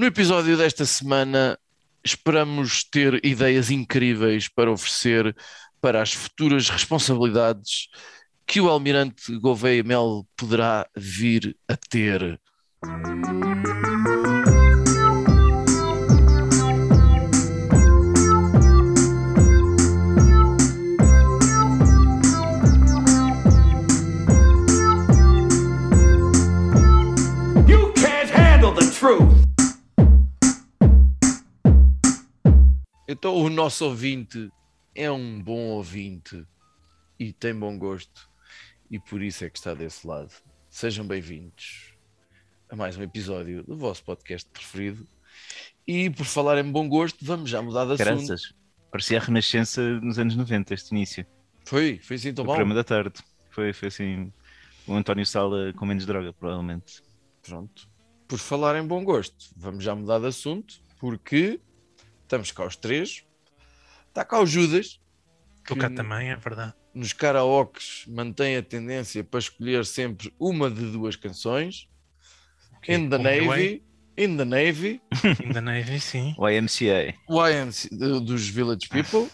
No 0.00 0.06
episódio 0.06 0.56
desta 0.56 0.86
semana, 0.86 1.58
esperamos 2.02 2.84
ter 2.84 3.22
ideias 3.22 3.70
incríveis 3.70 4.48
para 4.48 4.72
oferecer 4.72 5.36
para 5.78 6.00
as 6.00 6.14
futuras 6.14 6.70
responsabilidades 6.70 7.88
que 8.46 8.62
o 8.62 8.70
Almirante 8.70 9.36
Gouveia 9.36 9.84
Mel 9.84 10.26
poderá 10.38 10.88
vir 10.96 11.54
a 11.68 11.76
ter. 11.76 12.40
Então, 33.12 33.34
o 33.34 33.50
nosso 33.50 33.86
ouvinte 33.86 34.52
é 34.94 35.10
um 35.10 35.42
bom 35.42 35.70
ouvinte 35.70 36.46
e 37.18 37.32
tem 37.32 37.52
bom 37.52 37.76
gosto, 37.76 38.30
e 38.88 39.00
por 39.00 39.20
isso 39.20 39.44
é 39.44 39.50
que 39.50 39.58
está 39.58 39.74
desse 39.74 40.06
lado. 40.06 40.32
Sejam 40.68 41.04
bem-vindos 41.04 41.92
a 42.68 42.76
mais 42.76 42.96
um 42.96 43.02
episódio 43.02 43.64
do 43.64 43.76
vosso 43.76 44.04
podcast 44.04 44.48
preferido. 44.52 45.08
E 45.84 46.08
por 46.08 46.24
falar 46.24 46.58
em 46.58 46.70
bom 46.70 46.88
gosto, 46.88 47.24
vamos 47.24 47.50
já 47.50 47.60
mudar 47.60 47.84
de 47.84 47.94
assunto. 47.94 48.28
Graças. 48.28 48.54
Parecia 48.92 49.18
a 49.18 49.20
Renascença 49.20 49.82
nos 49.98 50.16
anos 50.16 50.36
90, 50.36 50.72
este 50.72 50.94
início. 50.94 51.26
Foi, 51.64 51.98
foi 51.98 52.14
assim 52.14 52.32
tão 52.32 52.44
o 52.44 52.46
mal. 52.46 52.54
programa 52.54 52.76
da 52.76 52.84
tarde. 52.84 53.14
Foi, 53.50 53.72
foi 53.72 53.88
assim. 53.88 54.32
O 54.86 54.94
António 54.94 55.26
Sala 55.26 55.72
com 55.72 55.84
menos 55.84 56.06
droga, 56.06 56.32
provavelmente. 56.32 57.02
Pronto. 57.42 57.88
Por 58.28 58.38
falar 58.38 58.80
em 58.80 58.86
bom 58.86 59.02
gosto, 59.02 59.46
vamos 59.56 59.82
já 59.82 59.96
mudar 59.96 60.20
de 60.20 60.28
assunto, 60.28 60.80
porque 61.00 61.58
estamos 62.30 62.52
cá 62.52 62.64
os 62.64 62.76
três. 62.76 63.24
Está 64.08 64.24
cá 64.24 64.40
o 64.40 64.46
Judas, 64.46 65.00
Estou 65.58 65.76
cá 65.76 65.90
também, 65.90 66.30
é 66.30 66.36
verdade. 66.36 66.72
nos 66.94 67.12
karaokes 67.12 68.04
mantém 68.08 68.56
a 68.56 68.62
tendência 68.62 69.22
para 69.24 69.38
escolher 69.40 69.84
sempre 69.84 70.32
uma 70.38 70.70
de 70.70 70.90
duas 70.92 71.16
canções. 71.16 71.88
Ok, 72.76 72.94
In 72.94 73.08
the 73.10 73.16
como 73.18 73.28
Navy, 73.28 73.84
In 74.16 74.36
the 74.36 74.44
Navy, 74.44 75.00
In 75.44 75.52
the 75.52 75.60
Navy, 75.60 76.00
sim. 76.00 76.34
O 76.38 76.48
IMCA. 76.48 77.14
YMC 77.28 77.88
do- 77.90 78.20
dos 78.20 78.48
Village 78.48 78.88
People 78.88 79.28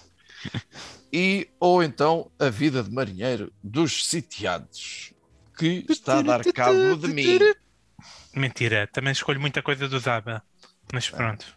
e 1.12 1.48
ou 1.60 1.82
então 1.82 2.30
A 2.38 2.48
Vida 2.50 2.82
de 2.82 2.90
Marinheiro 2.90 3.52
dos 3.62 4.06
Sitiados, 4.06 5.12
que 5.58 5.84
está 5.88 6.18
a 6.18 6.22
dar 6.22 6.44
cabo 6.52 6.96
de 6.96 7.08
mim. 7.08 7.38
Mentira, 8.34 8.86
também 8.86 9.12
escolho 9.12 9.40
muita 9.40 9.62
coisa 9.62 9.88
do 9.88 9.98
Zaba. 9.98 10.42
Mas 10.92 11.08
pronto. 11.08 11.55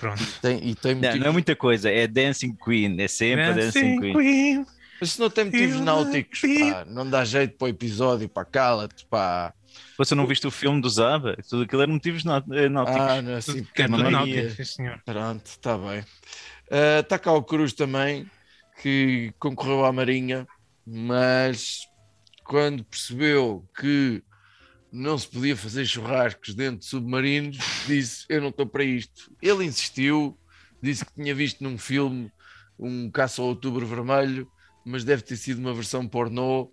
Pronto. 0.00 0.22
Tem, 0.40 0.68
e 0.70 0.74
tem 0.74 0.94
Não, 0.94 1.02
motivos, 1.02 1.20
não 1.20 1.26
é 1.26 1.30
muita 1.30 1.54
coisa, 1.54 1.90
é 1.90 2.06
Dancing 2.06 2.54
Queen, 2.56 3.00
é 3.00 3.06
sempre 3.08 3.44
a 3.44 3.52
Dancing 3.52 4.00
Queen. 4.00 4.14
Queen. 4.14 4.66
mas 5.00 5.12
se 5.12 5.20
não 5.20 5.28
tem 5.30 5.44
motivos 5.44 5.80
náuticos, 5.80 6.40
pá, 6.40 6.84
não 6.86 7.08
dá 7.08 7.24
jeito 7.24 7.56
para 7.58 7.66
o 7.66 7.68
episódio, 7.68 8.28
para 8.28 8.44
cala-te, 8.46 9.04
pá. 9.06 9.52
Você 9.98 10.14
não 10.14 10.26
viste 10.26 10.46
o 10.46 10.50
filme 10.50 10.80
do 10.80 10.88
Zaba? 10.88 11.36
Tudo 11.48 11.62
aquilo 11.64 11.82
era 11.82 11.92
motivos 11.92 12.24
eh, 12.52 12.68
náuticos. 12.68 13.00
Ah, 13.00 13.22
não 13.22 13.32
é 13.32 13.36
assim, 13.36 13.60
É 13.60 13.62
pequena 13.62 13.96
tudo 13.98 14.10
mania. 14.10 14.42
náutico, 14.42 14.56
sim, 14.56 14.64
senhor. 14.64 15.00
Pronto, 15.04 15.46
está 15.46 15.78
bem. 15.78 16.04
Está 17.00 17.18
cá 17.18 17.32
o 17.32 17.42
Cruz 17.42 17.72
também, 17.72 18.28
que 18.82 19.32
concorreu 19.38 19.84
à 19.84 19.92
Marinha, 19.92 20.46
mas 20.86 21.80
quando 22.44 22.84
percebeu 22.84 23.64
que 23.78 24.22
não 24.92 25.16
se 25.16 25.28
podia 25.28 25.56
fazer 25.56 25.86
churrascos 25.86 26.54
dentro 26.54 26.80
de 26.80 26.86
submarinos, 26.86 27.58
disse: 27.86 28.24
Eu 28.28 28.40
não 28.40 28.48
estou 28.48 28.66
para 28.66 28.84
isto. 28.84 29.32
Ele 29.40 29.64
insistiu, 29.64 30.38
disse 30.82 31.04
que 31.04 31.14
tinha 31.14 31.34
visto 31.34 31.62
num 31.62 31.78
filme 31.78 32.30
um 32.78 33.10
caça 33.10 33.42
ao 33.42 33.48
outubro 33.48 33.86
vermelho, 33.86 34.50
mas 34.84 35.04
deve 35.04 35.22
ter 35.22 35.36
sido 35.36 35.58
uma 35.58 35.74
versão 35.74 36.06
pornô. 36.06 36.72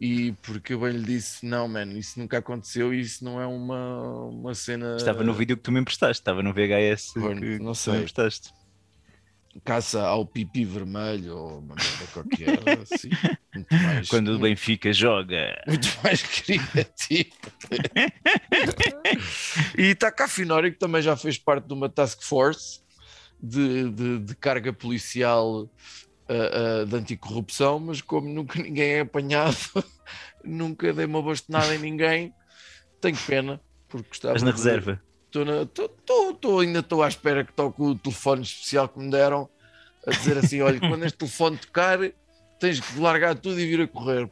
E 0.00 0.32
porque 0.42 0.74
eu 0.74 0.80
bem 0.80 0.92
lhe 0.92 1.02
disse: 1.02 1.44
Não, 1.44 1.66
mano, 1.66 1.98
isso 1.98 2.18
nunca 2.20 2.38
aconteceu 2.38 2.94
e 2.94 3.00
isso 3.00 3.24
não 3.24 3.40
é 3.40 3.46
uma, 3.46 4.26
uma 4.26 4.54
cena. 4.54 4.96
Estava 4.96 5.24
no 5.24 5.34
vídeo 5.34 5.56
que 5.56 5.62
tu 5.62 5.72
me 5.72 5.80
emprestaste, 5.80 6.20
estava 6.20 6.42
no 6.42 6.52
VHS 6.52 7.12
que, 7.12 7.18
não 7.18 7.34
que 7.34 7.58
tu 7.58 7.74
sei. 7.74 7.92
me 7.94 7.98
emprestaste. 8.00 8.50
Caça 9.64 10.02
ao 10.02 10.26
pipi 10.26 10.64
vermelho 10.64 11.36
ou 11.36 11.58
uma 11.58 11.74
merda 11.74 12.06
qualquer, 12.12 12.58
assim, 12.82 13.10
muito 13.54 13.74
mais, 13.74 14.08
Quando 14.08 14.28
o 14.28 14.30
muito, 14.32 14.42
Benfica 14.42 14.92
joga. 14.92 15.62
muito 15.66 15.88
mais 16.02 16.22
criativo. 16.22 17.30
e 19.76 19.82
está 19.82 20.10
cá 20.10 20.28
Finório, 20.28 20.72
que 20.72 20.78
também 20.78 21.02
já 21.02 21.16
fez 21.16 21.38
parte 21.38 21.66
de 21.66 21.74
uma 21.74 21.88
task 21.88 22.22
force 22.22 22.80
de, 23.42 23.90
de, 23.90 24.18
de 24.20 24.34
carga 24.36 24.72
policial 24.72 25.68
ah, 26.28 26.82
ah, 26.82 26.84
de 26.84 26.96
anticorrupção, 26.96 27.78
mas 27.78 28.00
como 28.00 28.28
nunca 28.28 28.60
ninguém 28.62 28.92
é 28.94 29.00
apanhado, 29.00 29.56
nunca 30.44 30.92
dei 30.92 31.06
uma 31.06 31.22
bastonada 31.22 31.74
em 31.74 31.78
ninguém, 31.78 32.32
tenho 33.00 33.16
pena, 33.26 33.60
porque 33.88 34.08
gostava 34.08 34.36
Estás 34.36 34.42
na 34.42 34.50
de- 34.50 34.56
reserva. 34.56 35.02
Tô 35.30 35.44
na- 35.44 35.66
tô- 35.66 35.88
tô- 35.88 36.32
tô- 36.34 36.60
ainda 36.60 36.78
estou 36.80 37.02
à 37.02 37.08
espera 37.08 37.44
que 37.44 37.52
toque 37.52 37.82
o 37.82 37.94
telefone 37.94 38.42
especial 38.42 38.88
que 38.88 38.98
me 38.98 39.10
deram 39.10 39.48
a 40.06 40.10
dizer 40.10 40.38
assim: 40.38 40.60
olha, 40.62 40.80
quando 40.80 41.04
este 41.04 41.18
telefone 41.18 41.56
tocar, 41.58 41.98
tens 42.58 42.80
que 42.80 42.98
largar 42.98 43.34
tudo 43.34 43.60
e 43.60 43.66
vir 43.66 43.82
a 43.82 43.86
correr. 43.86 44.28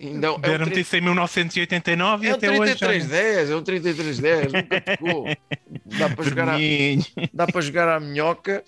É 0.00 0.06
um, 0.06 0.24
é 0.24 0.30
um, 0.30 0.40
Deram-me 0.40 0.70
tri- 0.72 0.80
isso 0.80 0.96
em 0.96 1.00
1989 1.02 2.24
e 2.24 2.28
é 2.30 2.32
um 2.32 2.36
até 2.36 2.50
hoje. 2.50 2.60
olha. 2.60 2.76
3310, 2.76 3.50
é 3.50 3.56
um 3.56 3.62
3310, 3.62 4.52
nunca 4.52 4.80
tocou. 4.80 5.24
Dá 5.98 6.08
para 6.08 6.24
jogar, 6.24 6.48
à, 6.48 6.56
dá 7.34 7.46
para 7.46 7.60
jogar 7.60 7.88
à 7.90 8.00
minhoca, 8.00 8.64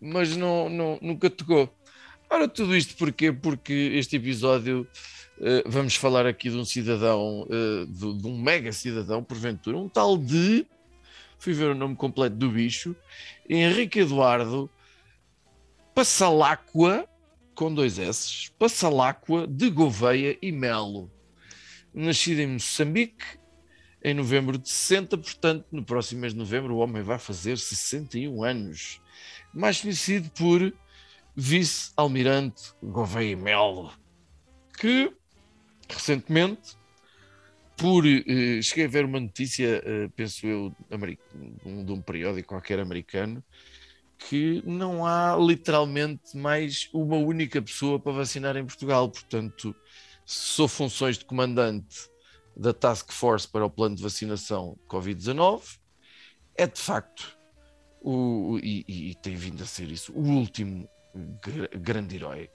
mas 0.00 0.36
não, 0.36 0.68
não, 0.68 0.98
nunca 1.02 1.28
tocou. 1.28 1.68
Ora, 2.30 2.46
tudo 2.46 2.76
isto 2.76 2.96
porquê? 2.96 3.32
Porque 3.32 3.72
este 3.94 4.14
episódio 4.14 4.86
vamos 5.66 5.96
falar 5.96 6.26
aqui 6.26 6.50
de 6.50 6.56
um 6.56 6.64
cidadão, 6.64 7.46
eh, 7.50 7.86
de, 7.86 8.18
de 8.18 8.26
um 8.26 8.38
mega 8.38 8.72
cidadão, 8.72 9.24
porventura, 9.24 9.76
um 9.76 9.88
tal 9.88 10.18
de. 10.18 10.66
Fui 11.38 11.54
ver 11.54 11.70
o 11.70 11.74
nome 11.74 11.96
completo 11.96 12.36
do 12.36 12.50
bicho, 12.50 12.94
Henrique 13.48 14.00
Eduardo 14.00 14.70
Passaláqua, 15.94 17.08
com 17.54 17.72
dois 17.72 17.98
S, 17.98 18.50
Passaláqua 18.58 19.46
de 19.46 19.70
Gouveia 19.70 20.36
e 20.42 20.52
Melo. 20.52 21.10
Nascido 21.94 22.40
em 22.40 22.46
Moçambique 22.46 23.40
em 24.02 24.14
novembro 24.14 24.56
de 24.56 24.68
60, 24.68 25.18
portanto, 25.18 25.66
no 25.70 25.84
próximo 25.84 26.22
mês 26.22 26.32
de 26.32 26.38
novembro, 26.38 26.74
o 26.74 26.78
homem 26.78 27.02
vai 27.02 27.18
fazer 27.18 27.58
61 27.58 28.42
anos. 28.42 29.00
Mais 29.52 29.80
conhecido 29.80 30.30
por 30.30 30.72
Vice-Almirante 31.36 32.72
Gouveia 32.82 33.32
e 33.32 33.36
Melo, 33.36 33.92
que 34.78 35.12
recentemente, 35.92 36.76
por. 37.76 38.04
eh, 38.06 38.60
cheguei 38.62 38.84
a 38.86 38.88
ver 38.88 39.04
uma 39.04 39.20
notícia, 39.20 39.82
eh, 39.84 40.08
penso 40.14 40.46
eu, 40.46 40.72
um- 41.64 41.84
de 41.84 41.92
um 41.92 42.02
periódico 42.02 42.48
qualquer 42.48 42.78
americano, 42.80 43.42
que 44.18 44.62
não 44.66 45.06
há 45.06 45.36
literalmente 45.38 46.36
mais 46.36 46.88
uma 46.92 47.16
única 47.16 47.62
pessoa 47.62 48.00
para 48.00 48.12
vacinar 48.12 48.56
em 48.56 48.66
Portugal. 48.66 49.10
Portanto, 49.10 49.74
sou 50.26 50.68
funções 50.68 51.18
de 51.18 51.24
comandante 51.24 51.96
da 52.56 52.72
Task 52.74 53.12
Force 53.12 53.48
para 53.48 53.64
o 53.64 53.70
plano 53.70 53.96
de 53.96 54.02
vacinação 54.02 54.78
Covid-19. 54.88 55.78
É 56.56 56.66
de 56.66 56.80
facto, 56.80 57.36
o, 58.02 58.58
e, 58.62 58.84
e 58.88 59.14
tem 59.16 59.36
vindo 59.36 59.62
a 59.62 59.66
ser 59.66 59.90
isso, 59.90 60.12
o 60.12 60.22
último 60.22 60.88
gra- 61.42 61.70
grande 61.78 62.16
herói. 62.16 62.50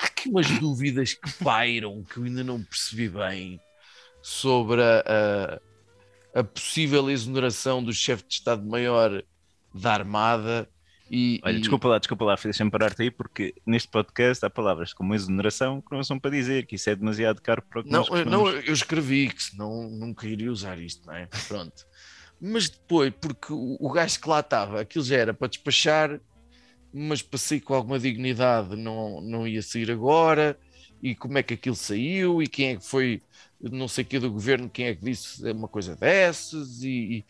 Há 0.00 0.06
aqui 0.06 0.28
umas 0.28 0.48
dúvidas 0.58 1.14
que 1.14 1.32
pairam 1.44 2.02
que 2.04 2.18
eu 2.18 2.24
ainda 2.24 2.42
não 2.44 2.62
percebi 2.62 3.08
bem 3.08 3.60
sobre 4.22 4.82
a, 4.82 5.04
a- 6.34 6.40
a 6.40 6.44
possível 6.44 7.10
exoneração 7.10 7.82
do 7.82 7.92
chefe 7.92 8.24
de 8.26 8.34
Estado-Maior 8.34 9.22
da 9.74 9.92
Armada. 9.94 10.68
E, 11.10 11.40
Olha, 11.42 11.56
e- 11.56 11.60
desculpa 11.60 11.88
lá, 11.88 11.98
desculpa 11.98 12.24
lá, 12.24 12.36
deixa-me 12.40 12.70
parar-te 12.70 13.02
aí, 13.02 13.10
porque 13.10 13.52
neste 13.66 13.88
podcast 13.90 14.44
há 14.46 14.50
palavras 14.50 14.92
como 14.92 15.12
exoneração 15.14 15.80
que 15.80 15.90
não 15.94 16.04
são 16.04 16.20
para 16.20 16.30
dizer, 16.30 16.66
que 16.66 16.76
isso 16.76 16.88
é 16.88 16.94
demasiado 16.94 17.42
caro 17.42 17.62
para 17.68 17.80
o 17.80 17.84
que 17.84 17.90
Não, 17.90 18.00
nós 18.00 18.08
eu- 18.20 18.24
não, 18.26 18.48
eu 18.48 18.72
escrevi 18.72 19.28
que 19.28 19.42
senão 19.42 19.90
nunca 19.90 20.26
iria 20.28 20.52
usar 20.52 20.78
isto, 20.78 21.04
não 21.06 21.14
é? 21.14 21.26
Pronto. 21.48 21.84
Mas 22.40 22.70
depois, 22.70 23.12
porque 23.20 23.52
o, 23.52 23.76
o 23.80 23.90
gajo 23.90 24.20
que 24.20 24.28
lá 24.28 24.38
estava, 24.40 24.80
aquilo 24.80 25.04
já 25.04 25.16
era 25.16 25.34
para 25.34 25.48
despachar, 25.48 26.20
mas 26.92 27.22
passei 27.22 27.60
com 27.60 27.74
alguma 27.74 27.98
dignidade, 27.98 28.76
não, 28.76 29.20
não 29.20 29.46
ia 29.46 29.62
sair 29.62 29.90
agora, 29.90 30.58
e 31.02 31.14
como 31.14 31.38
é 31.38 31.42
que 31.42 31.54
aquilo 31.54 31.76
saiu, 31.76 32.42
e 32.42 32.46
quem 32.46 32.70
é 32.70 32.76
que 32.76 32.84
foi, 32.84 33.22
não 33.60 33.88
sei 33.88 34.04
que 34.04 34.18
do 34.18 34.30
governo, 34.30 34.68
quem 34.68 34.86
é 34.86 34.94
que 34.94 35.04
disse 35.04 35.50
uma 35.52 35.68
coisa 35.68 35.96
dessas, 35.96 36.82
e, 36.82 36.88
e, 36.88 37.24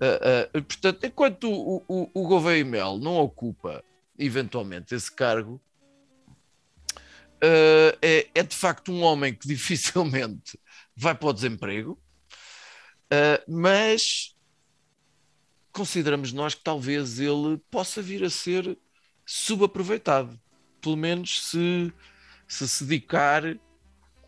ah, 0.00 0.48
ah, 0.52 0.62
portanto, 0.62 1.04
enquanto 1.04 1.50
o, 1.50 1.82
o, 1.88 2.10
o 2.12 2.28
Gouveia 2.28 2.64
Mel 2.64 2.98
não 2.98 3.16
ocupa 3.16 3.82
eventualmente 4.18 4.94
esse 4.94 5.10
cargo, 5.10 5.60
ah, 7.42 7.96
é, 8.02 8.28
é 8.34 8.42
de 8.42 8.54
facto 8.54 8.92
um 8.92 9.02
homem 9.02 9.34
que 9.34 9.46
dificilmente 9.48 10.58
vai 10.96 11.14
para 11.14 11.28
o 11.28 11.32
desemprego, 11.32 11.98
mas 13.46 14.34
consideramos 15.72 16.32
nós 16.32 16.54
que 16.54 16.62
talvez 16.64 17.18
ele 17.20 17.58
possa 17.70 18.02
vir 18.02 18.24
a 18.24 18.30
ser 18.30 18.76
subaproveitado. 19.26 20.38
Pelo 20.80 20.96
menos 20.96 21.48
se 21.50 21.92
se, 22.46 22.68
se 22.68 22.84
dedicar 22.84 23.42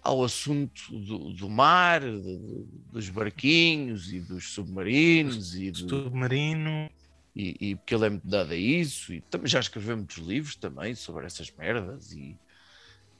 ao 0.02 0.24
assunto 0.24 0.80
do, 0.90 1.32
do 1.34 1.50
mar, 1.50 2.00
de- 2.00 2.64
dos 2.92 3.08
barquinhos 3.10 4.12
e 4.12 4.20
dos 4.20 4.52
submarinos 4.54 5.54
e, 5.54 5.70
do, 5.70 5.78
Submarino. 5.78 6.88
e, 7.34 7.56
e 7.60 7.76
porque 7.76 7.94
ele 7.94 8.06
é 8.06 8.10
muito 8.10 8.26
dado 8.26 8.52
a 8.52 8.56
isso 8.56 9.12
e 9.12 9.20
também 9.20 9.48
já 9.48 9.60
escreveu 9.60 9.96
muitos 9.96 10.16
livros 10.18 10.56
também 10.56 10.94
sobre 10.94 11.26
essas 11.26 11.50
merdas 11.50 12.12
e, 12.12 12.38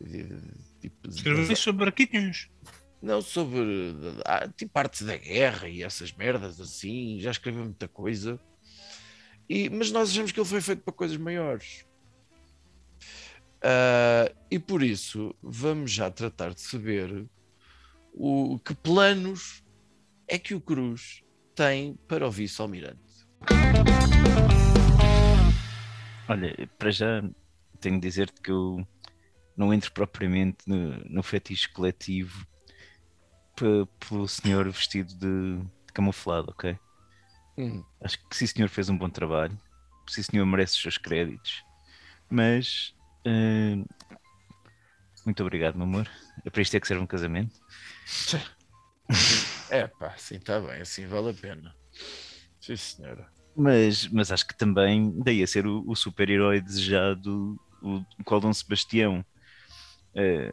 e- 0.01 0.27
tipo, 0.81 1.09
Escreveu 1.09 1.49
das- 1.49 1.59
sobre 1.59 1.85
barquinhos. 1.85 2.49
não 3.03 3.21
sobre 3.21 3.95
ah, 4.25 4.49
tipo 4.49 4.79
artes 4.79 5.03
da 5.03 5.17
guerra 5.17 5.69
e 5.69 5.83
essas 5.83 6.13
merdas 6.13 6.61
assim, 6.61 7.19
já 7.21 7.31
escreveu 7.33 7.65
muita 7.65 7.89
coisa. 7.89 8.41
E, 9.49 9.71
mas 9.71 9.91
nós 9.93 10.11
achamos 10.11 10.33
que 10.33 10.41
ele 10.41 10.49
foi 10.49 10.61
feito 10.61 10.83
para 10.83 10.93
coisas 10.93 11.17
maiores. 11.17 11.87
Ah, 13.63 14.31
e 14.51 14.59
por 14.59 14.83
isso 14.83 15.35
vamos 15.43 15.91
já 15.91 16.11
tratar 16.11 16.55
de 16.55 16.61
saber 16.61 17.27
o 18.13 18.59
que 18.59 18.75
planos 18.75 19.63
é 20.29 20.39
que 20.39 20.55
o 20.55 20.61
Cruz 20.61 21.23
tem 21.55 21.95
para 22.09 22.27
o 22.27 22.31
vice-almirante. 22.31 23.01
Olha, 26.29 26.69
para 26.79 26.91
já 26.91 27.23
tenho 27.81 28.01
de 28.01 28.09
dizer-te 28.09 28.41
que 28.41 28.51
eu 28.51 28.87
não 29.57 29.73
entro 29.73 29.93
propriamente 29.93 30.59
no, 30.67 30.99
no 31.09 31.23
fetiche 31.23 31.69
coletivo 31.73 32.47
pe- 33.55 33.87
pelo 34.09 34.27
senhor 34.27 34.69
vestido 34.71 35.15
de, 35.15 35.59
de 35.59 35.93
camuflado, 35.95 36.51
ok? 36.51 36.77
Hum, 37.59 37.85
Acho 38.01 38.19
que 38.29 38.37
sim, 38.37 38.47
senhor 38.47 38.69
fez 38.69 38.89
um 38.89 38.99
bom 38.99 39.09
trabalho. 39.11 39.59
Sim, 40.09 40.23
senhor 40.23 40.47
merece 40.47 40.75
os 40.77 40.83
seus 40.83 40.99
créditos. 40.99 41.65
Mas. 42.31 42.95
eh, 43.27 43.77
muito 45.25 45.43
obrigado, 45.43 45.77
meu 45.77 45.85
amor. 45.87 46.09
É 46.45 46.51
para 46.51 46.63
isto 46.63 46.77
é 46.77 46.81
que 46.81 46.87
serve 46.87 47.03
um 47.03 47.07
casamento. 47.07 47.55
É 49.69 49.87
pá, 49.89 50.17
sim, 50.17 50.37
está 50.37 50.61
bem, 50.61 50.81
assim 50.81 51.07
vale 51.07 51.31
a 51.31 51.35
pena. 51.35 51.75
Sim, 52.61 52.77
senhora. 52.77 53.31
Mas, 53.55 54.07
mas 54.09 54.31
acho 54.31 54.47
que 54.47 54.57
também 54.57 55.13
daí 55.23 55.43
a 55.43 55.47
ser 55.47 55.67
o, 55.67 55.83
o 55.87 55.97
super-herói 55.97 56.61
desejado, 56.61 57.59
o, 57.81 57.99
o 58.21 58.25
qual 58.25 58.41
Dom 58.41 58.53
Sebastião 58.53 59.25
eh, 60.17 60.53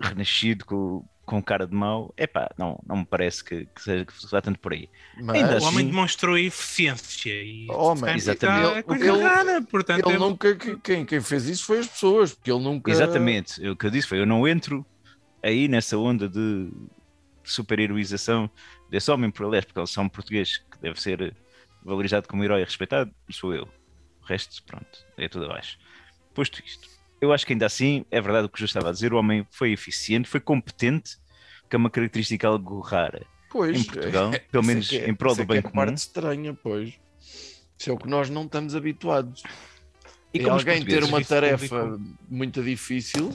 renascido 0.00 0.64
com, 0.64 1.04
com 1.26 1.42
cara 1.42 1.66
de 1.66 1.74
mau. 1.74 2.14
Epá, 2.16 2.48
não, 2.56 2.80
não 2.86 2.98
me 2.98 3.04
parece 3.04 3.44
que, 3.44 3.66
que 3.66 3.82
seja 3.82 4.04
que 4.06 4.12
vá 4.30 4.40
tanto 4.40 4.58
por 4.60 4.72
aí. 4.72 4.88
Mas 5.20 5.36
Ainda 5.36 5.54
O 5.54 5.56
assim- 5.56 5.66
homem 5.66 5.86
demonstrou 5.88 6.38
eficiência 6.38 7.30
e 7.42 7.66
Homem, 7.70 7.96
sempre 7.98 8.14
exatamente. 8.16 8.66
está 8.68 8.78
a 8.78 8.82
coisa 8.84 9.04
Ele- 9.12 9.22
rara, 9.22 9.62
portanto 9.62 10.06
ele 10.06 10.10
ele- 10.10 10.18
nunca, 10.18 10.54
quem, 10.82 11.04
quem 11.04 11.20
fez 11.20 11.46
isso 11.46 11.64
foi 11.66 11.80
as 11.80 11.86
pessoas, 11.88 12.32
porque 12.32 12.50
ele 12.50 12.62
nunca. 12.62 12.90
Exatamente, 12.90 13.68
o 13.68 13.76
que 13.76 13.86
eu 13.86 13.90
disse 13.90 14.06
foi: 14.08 14.20
eu 14.20 14.26
não 14.26 14.46
entro 14.48 14.86
aí 15.42 15.68
nessa 15.68 15.98
onda 15.98 16.28
de 16.28 16.70
super-heroização 17.44 18.50
desse 18.90 19.10
homem, 19.10 19.30
por 19.30 19.46
aliás, 19.46 19.64
porque 19.64 19.78
ele 19.80 19.88
é 19.96 20.00
um 20.00 20.08
português 20.08 20.58
que 20.58 20.78
deve 20.80 21.00
ser 21.00 21.34
valorizado 21.84 22.26
como 22.28 22.42
herói 22.44 22.60
e 22.62 22.64
respeitado, 22.64 23.10
sou 23.30 23.54
eu. 23.54 23.64
O 24.22 24.26
resto, 24.26 24.62
pronto, 24.64 25.06
é 25.16 25.28
tudo 25.28 25.44
abaixo. 25.46 25.78
Posto 26.34 26.60
isto, 26.64 26.88
eu 27.20 27.32
acho 27.32 27.46
que 27.46 27.52
ainda 27.52 27.66
assim 27.66 28.04
é 28.10 28.20
verdade 28.20 28.46
o 28.46 28.48
que 28.48 28.56
eu 28.56 28.60
já 28.60 28.66
estava 28.66 28.88
a 28.88 28.92
dizer: 28.92 29.12
o 29.12 29.18
homem 29.18 29.46
foi 29.50 29.72
eficiente, 29.72 30.28
foi 30.28 30.40
competente, 30.40 31.16
que 31.68 31.76
é 31.76 31.78
uma 31.78 31.90
característica 31.90 32.46
algo 32.48 32.80
rara 32.80 33.26
Pois, 33.50 33.76
em 33.78 33.84
Portugal, 33.84 34.32
é- 34.34 34.38
pelo 34.38 34.64
é 34.64 34.66
menos 34.66 34.92
é- 34.92 35.08
em 35.08 35.14
prol 35.14 35.32
isso 35.32 35.40
é 35.40 35.44
do 35.44 35.46
que 35.46 35.52
bem 35.52 35.58
é 35.58 35.62
comum. 35.62 35.74
parte 35.74 35.96
estranha, 35.98 36.54
pois. 36.54 36.94
Isso 37.78 37.90
é 37.90 37.92
o 37.92 37.98
que 37.98 38.08
nós 38.08 38.28
não 38.30 38.44
estamos 38.44 38.74
habituados. 38.74 39.42
E 40.32 40.40
os 40.40 40.48
alguém 40.48 40.84
ter 40.84 41.02
uma 41.04 41.22
tarefa 41.24 41.98
muito 42.28 42.62
difícil 42.62 43.34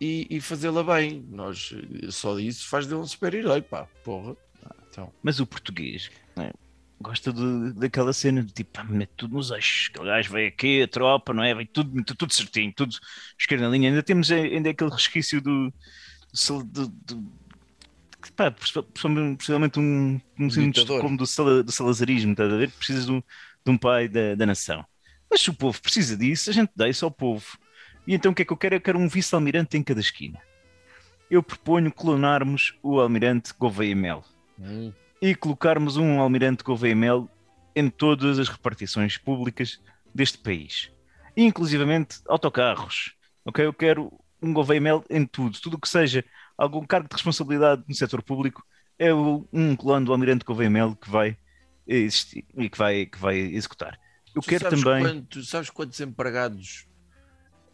e, 0.00 0.26
e 0.30 0.40
fazê-la 0.40 0.82
bem. 0.82 1.24
Nós 1.30 1.74
só 2.10 2.38
isso 2.38 2.68
faz 2.68 2.86
dele 2.86 3.00
um 3.00 3.06
super-herói, 3.06 3.62
pá, 3.62 3.86
porra. 4.04 4.36
Ah, 4.64 4.74
Então, 4.90 5.12
Mas 5.22 5.40
o 5.40 5.46
português 5.46 6.10
né, 6.36 6.50
gosta 7.00 7.32
de, 7.32 7.72
daquela 7.74 8.12
cena 8.12 8.42
de 8.42 8.52
tipo, 8.52 8.80
ah, 8.80 8.84
mete 8.84 9.10
tudo 9.16 9.34
nos 9.34 9.50
eixos. 9.50 9.88
Aquele 9.90 10.06
gajo 10.06 10.32
veio 10.32 10.48
aqui, 10.48 10.82
a 10.82 10.88
tropa, 10.88 11.32
não 11.32 11.42
é? 11.42 11.54
Vem 11.54 11.66
tudo, 11.66 12.04
tudo, 12.04 12.32
certinho, 12.32 12.72
tudo 12.74 12.94
esquerda 13.38 13.64
na 13.66 13.70
linha. 13.70 13.90
Ainda 13.90 14.02
temos 14.02 14.30
ainda 14.30 14.70
aquele 14.70 14.90
resquício 14.90 15.40
do. 15.40 15.72
do, 16.48 16.64
do, 16.64 16.88
do 16.88 17.32
pá, 18.36 18.50
possivelmente 18.50 19.78
um, 19.78 20.20
um 20.38 20.48
como 21.00 21.16
do, 21.16 21.26
sala- 21.26 21.62
do 21.62 21.72
salazarismo, 21.72 22.32
estás 22.32 22.52
a 22.52 22.56
ver? 22.56 22.70
Precisas 22.70 23.06
de 23.06 23.12
um, 23.12 23.20
de 23.20 23.70
um 23.72 23.78
pai 23.78 24.08
da, 24.08 24.34
da 24.34 24.46
nação. 24.46 24.84
Mas 25.30 25.40
se 25.42 25.50
o 25.50 25.54
povo 25.54 25.80
precisa 25.80 26.16
disso, 26.16 26.50
a 26.50 26.52
gente 26.52 26.72
dá 26.74 26.88
isso 26.88 27.04
ao 27.04 27.10
povo. 27.10 27.58
E 28.06 28.14
então 28.14 28.32
o 28.32 28.34
que 28.34 28.42
é 28.42 28.44
que 28.44 28.52
eu 28.52 28.56
quero? 28.56 28.74
Eu 28.76 28.80
quero 28.80 28.98
um 28.98 29.08
vice-almirante 29.08 29.76
em 29.76 29.82
cada 29.82 30.00
esquina. 30.00 30.40
Eu 31.30 31.42
proponho 31.42 31.92
clonarmos 31.92 32.74
o 32.82 33.00
almirante 33.00 33.52
Gouveia 33.58 33.94
Melo 33.94 34.24
hum, 34.58 34.92
e 35.20 35.34
colocarmos 35.34 35.96
um 35.96 36.20
almirante 36.20 36.62
Gouveia 36.64 36.94
Melo 36.94 37.30
em 37.74 37.88
todas 37.90 38.38
as 38.38 38.48
repartições 38.48 39.16
públicas 39.18 39.80
deste 40.14 40.38
país, 40.38 40.90
inclusivamente 41.36 42.20
autocarros. 42.28 43.14
Ok, 43.44 43.64
eu 43.64 43.72
quero 43.72 44.12
um 44.42 44.52
Gouveia 44.52 44.80
Melo 44.80 45.04
em 45.10 45.24
tudo, 45.26 45.60
tudo 45.60 45.74
o 45.76 45.80
que 45.80 45.88
seja 45.88 46.24
algum 46.56 46.84
cargo 46.86 47.08
de 47.08 47.14
responsabilidade 47.14 47.84
no 47.88 47.94
setor 47.94 48.22
público 48.22 48.64
é 48.98 49.14
um 49.14 49.76
clone 49.76 50.04
do 50.04 50.12
almirante 50.12 50.44
Gouveia 50.44 50.70
Melo 50.70 50.96
que 50.96 51.08
vai 51.08 51.36
existir 51.86 52.44
e 52.56 52.68
que 52.68 52.76
vai, 52.78 53.06
que 53.06 53.18
vai 53.18 53.36
executar. 53.38 53.98
Eu 54.34 54.42
tu 54.42 54.48
quero 54.48 54.64
sabes 54.64 54.82
também. 54.82 55.02
quanto- 55.02 55.44
sabes 55.44 55.70
quantos 55.70 56.00
empregados 56.00 56.86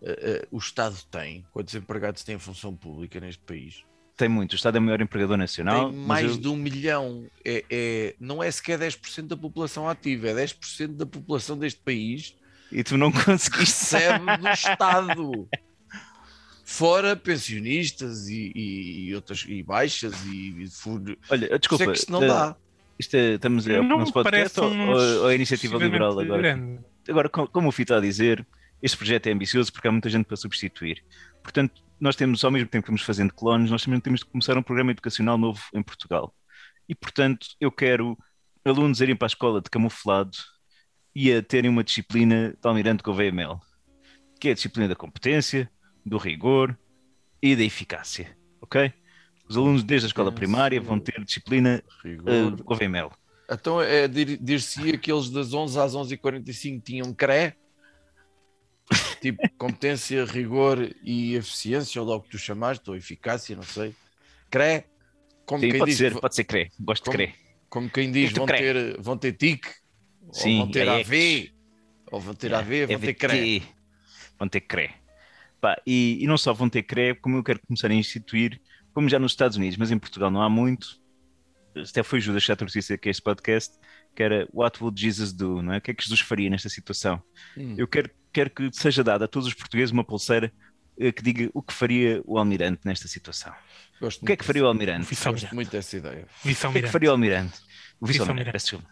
eh, 0.03 0.43
eh, 0.43 0.49
o 0.51 0.59
Estado 0.59 0.97
tem? 1.11 1.45
Quantos 1.53 1.75
empregados 1.75 2.23
tem 2.23 2.35
a 2.37 2.39
função 2.39 2.77
pública 2.77 3.19
neste 3.21 3.43
país? 3.43 3.85
Tem 4.17 4.29
muito, 4.29 4.53
o 4.53 4.55
Estado 4.55 4.77
é 4.77 4.81
o 4.81 4.83
maior 4.83 5.01
empregador 5.01 5.37
nacional. 5.37 5.91
tem 5.91 5.99
mas 5.99 6.07
mais 6.07 6.31
eu- 6.33 6.37
de 6.39 6.49
um 6.49 6.55
milhão. 6.57 7.27
É, 7.45 7.65
é- 7.69 8.15
não 8.21 8.43
é 8.43 8.51
sequer 8.51 8.79
10% 8.79 9.27
da 9.27 9.37
população 9.37 9.89
ativa, 9.89 10.29
é 10.29 10.35
10% 10.35 10.93
da 10.97 11.05
população 11.07 11.59
deste 11.59 11.81
país 11.81 12.37
E 12.71 12.85
tu 12.85 12.97
não 12.97 13.11
conseguiste. 13.13 13.95
recebe 13.97 14.37
do 14.39 14.49
Estado. 14.49 15.49
Fora 16.67 17.15
pensionistas 17.15 18.29
e, 18.29 18.51
e- 18.55 19.09
e 19.09 19.15
outras 19.15 19.45
e 19.47 19.63
baixas 19.63 20.15
e, 20.27 20.63
e 20.63 20.71
fundo. 20.71 21.17
Olha, 21.29 21.47
Isso 21.47 21.59
desculpa, 21.59 21.85
é 21.85 21.87
que 21.89 21.99
isto 21.99 22.11
não 22.13 22.23
eh, 22.23 22.27
dá. 22.27 22.57
isto 22.99 23.15
é- 23.17 23.35
estamos 23.35 23.69
a 23.69 23.83
não 23.83 23.99
nosso 23.99 24.07
me 24.07 24.13
podcast 24.15 24.55
parece 24.59 24.61
ou, 24.61 24.71
um 24.71 24.91
ou- 25.23 25.27
a 25.27 25.35
iniciativa 25.35 25.77
liberal 25.77 26.19
agora? 26.19 26.41
grande. 26.41 26.79
agora, 27.09 27.29
co- 27.29 27.47
como 27.49 27.69
o 27.69 27.73
Fito 27.73 27.93
está 27.93 27.99
a 27.99 28.01
dizer, 28.01 28.47
este 28.83 28.97
projeto 28.97 29.27
é 29.27 29.33
ambicioso 29.33 29.71
porque 29.73 29.87
há 29.89 29.93
muita 29.93 30.09
gente 30.09 30.25
para 30.25 30.37
substituir. 30.39 31.05
Portanto, 31.43 31.83
nós 32.01 32.17
temos, 32.17 32.45
ao 32.45 32.51
mesmo 32.51 32.69
tempo 32.69 32.85
que 32.85 32.91
vamos 32.91 33.03
fazendo 33.03 33.33
clones, 33.33 33.71
nós 33.71 33.83
também 33.83 34.01
temos 34.01 34.21
de 34.21 34.27
começar 34.27 34.57
um 34.59 34.63
programa 34.63 34.91
educacional 34.91 35.39
novo 35.39 35.63
em 35.73 35.83
Portugal. 35.83 36.35
E, 36.89 36.95
portanto, 36.95 37.47
eu 37.61 37.71
quero 37.73 38.17
alunos 38.65 39.01
irem 39.01 39.17
para 39.17 39.27
a 39.27 39.29
escola 39.29 39.61
de 39.61 39.71
camuflado 39.71 40.37
e 41.15 41.33
a 41.33 41.43
terem 41.43 41.71
uma 41.71 41.85
disciplina 41.85 42.51
de 42.61 42.69
Almirante 42.69 43.03
Gouveia 43.03 43.33
Mel, 43.33 43.61
que 44.41 44.49
é 44.49 44.51
a 44.51 44.55
disciplina 44.55 44.89
da 44.89 44.97
competência, 44.97 45.71
do 46.05 46.19
rigor 46.19 46.77
e 47.43 47.55
da 47.57 47.63
eficácia. 47.63 48.37
Ok? 48.61 48.93
Os 49.49 49.57
alunos 49.57 49.83
desde 49.83 50.07
a 50.07 50.09
escola 50.09 50.33
primária 50.33 50.81
vão 50.81 50.99
ter 50.99 51.23
disciplina 51.25 51.83
Rigor. 52.03 52.53
uh, 52.55 52.65
Gouveia 52.65 52.89
Mel. 52.89 53.13
Então 53.51 53.81
é 53.81 54.09
dir- 54.09 54.39
dir-se-ia 54.39 54.97
que 54.99 55.13
eles 55.13 55.29
das 55.31 55.53
11 55.53 55.79
às 55.79 55.95
11h45 55.95 56.83
tinham 56.83 57.13
CRE, 57.15 57.55
tipo 59.21 59.39
competência, 59.59 60.25
rigor 60.25 60.91
e 61.03 61.35
eficiência, 61.35 62.01
ou 62.01 62.07
logo 62.07 62.25
que 62.25 62.31
tu 62.31 62.39
chamaste, 62.39 62.89
ou 62.89 62.97
eficácia, 62.97 63.57
não 63.57 63.63
sei. 63.63 63.95
CRE, 64.51 64.85
como 65.47 65.61
Sim, 65.61 65.71
quem 65.71 65.79
pode 65.79 65.91
diz, 65.91 65.99
ser, 65.99 66.21
pode 66.21 66.35
ser 66.35 66.45
CRE. 66.45 66.71
Gosto 66.81 67.05
Como- 67.05 67.19
de 67.19 67.27
CRE. 67.27 67.35
como 67.69 67.91
quem 67.91 68.13
diz 68.13 68.33
vão 68.33 68.47
ter, 68.47 69.01
vão 69.01 69.17
ter 69.19 69.33
TIC, 69.33 69.67
Sim, 70.33 70.59
ou 70.59 70.65
vão 70.65 70.71
ter 70.73 70.87
é 70.87 71.01
AV, 71.01 71.53
ou 72.11 72.21
vão 72.21 72.35
ter 72.35 72.55
AV, 72.55 72.87
vão 72.87 72.99
ter 73.01 73.09
EVT. 73.09 73.15
CRE. 73.15 73.63
Vão 74.39 74.49
ter 74.49 74.61
CRE. 74.61 74.91
Pá, 75.61 75.81
e, 75.87 76.19
e 76.23 76.27
não 76.27 76.37
só 76.37 76.53
vão 76.53 76.69
ter 76.69 76.83
CRE, 76.83 77.15
como 77.15 77.37
eu 77.39 77.43
quero 77.43 77.61
começar 77.67 77.91
a 77.91 77.95
instituir, 77.95 78.61
como 78.93 79.09
já 79.09 79.19
nos 79.19 79.33
Estados 79.33 79.57
Unidos, 79.57 79.77
mas 79.77 79.91
em 79.91 79.99
Portugal 79.99 80.31
não 80.31 80.43
há 80.43 80.49
muito. 80.51 81.03
Até 81.77 82.03
foi 82.05 82.21
Judas 82.21 82.43
que 82.43 82.49
já 82.49 82.55
trouxe 82.55 82.93
aqui 82.93 83.09
este 83.09 83.23
podcast, 83.23 83.77
que 84.15 84.23
era 84.23 84.47
What 84.53 84.81
would 84.81 85.01
Jesus 85.01 85.33
do? 85.33 85.61
Não 85.61 85.73
é? 85.73 85.79
O 85.79 85.81
que 85.81 85.91
é 85.91 85.95
que 85.95 86.05
Jesus 86.05 86.21
faria 86.21 86.49
nesta 86.49 86.69
situação? 86.69 87.21
Hum. 87.57 87.75
Eu 87.77 87.89
quero, 87.89 88.09
quero 88.35 88.51
que 88.51 88.69
seja 88.73 89.05
dada 89.05 89.25
a 89.25 89.29
todos 89.29 89.47
os 89.47 89.55
portugueses 89.55 89.93
uma 89.93 90.05
pulseira 90.05 90.53
eh, 90.99 91.13
que 91.13 91.23
diga 91.23 91.51
o 91.55 91.63
que 91.63 91.73
faria 91.73 92.21
o 92.27 92.37
Almirante 92.37 92.81
nesta 92.85 93.07
situação. 93.07 93.55
Gosto 94.01 94.23
O 94.23 94.27
que 94.27 94.33
é 94.33 94.37
que 94.37 94.45
faria 94.45 94.65
o 94.65 94.67
Almirante? 94.67 95.07
Gosto 95.15 95.55
muito 95.55 95.71
dessa 95.71 95.97
ideia. 95.97 96.27
O 96.45 96.73
que 96.73 96.79
é 96.79 96.83
que 96.83 96.89
faria 96.89 97.09
o 97.11 97.13
Almirante? 97.13 97.55
O 98.01 98.07
vice-almirante. 98.07 98.83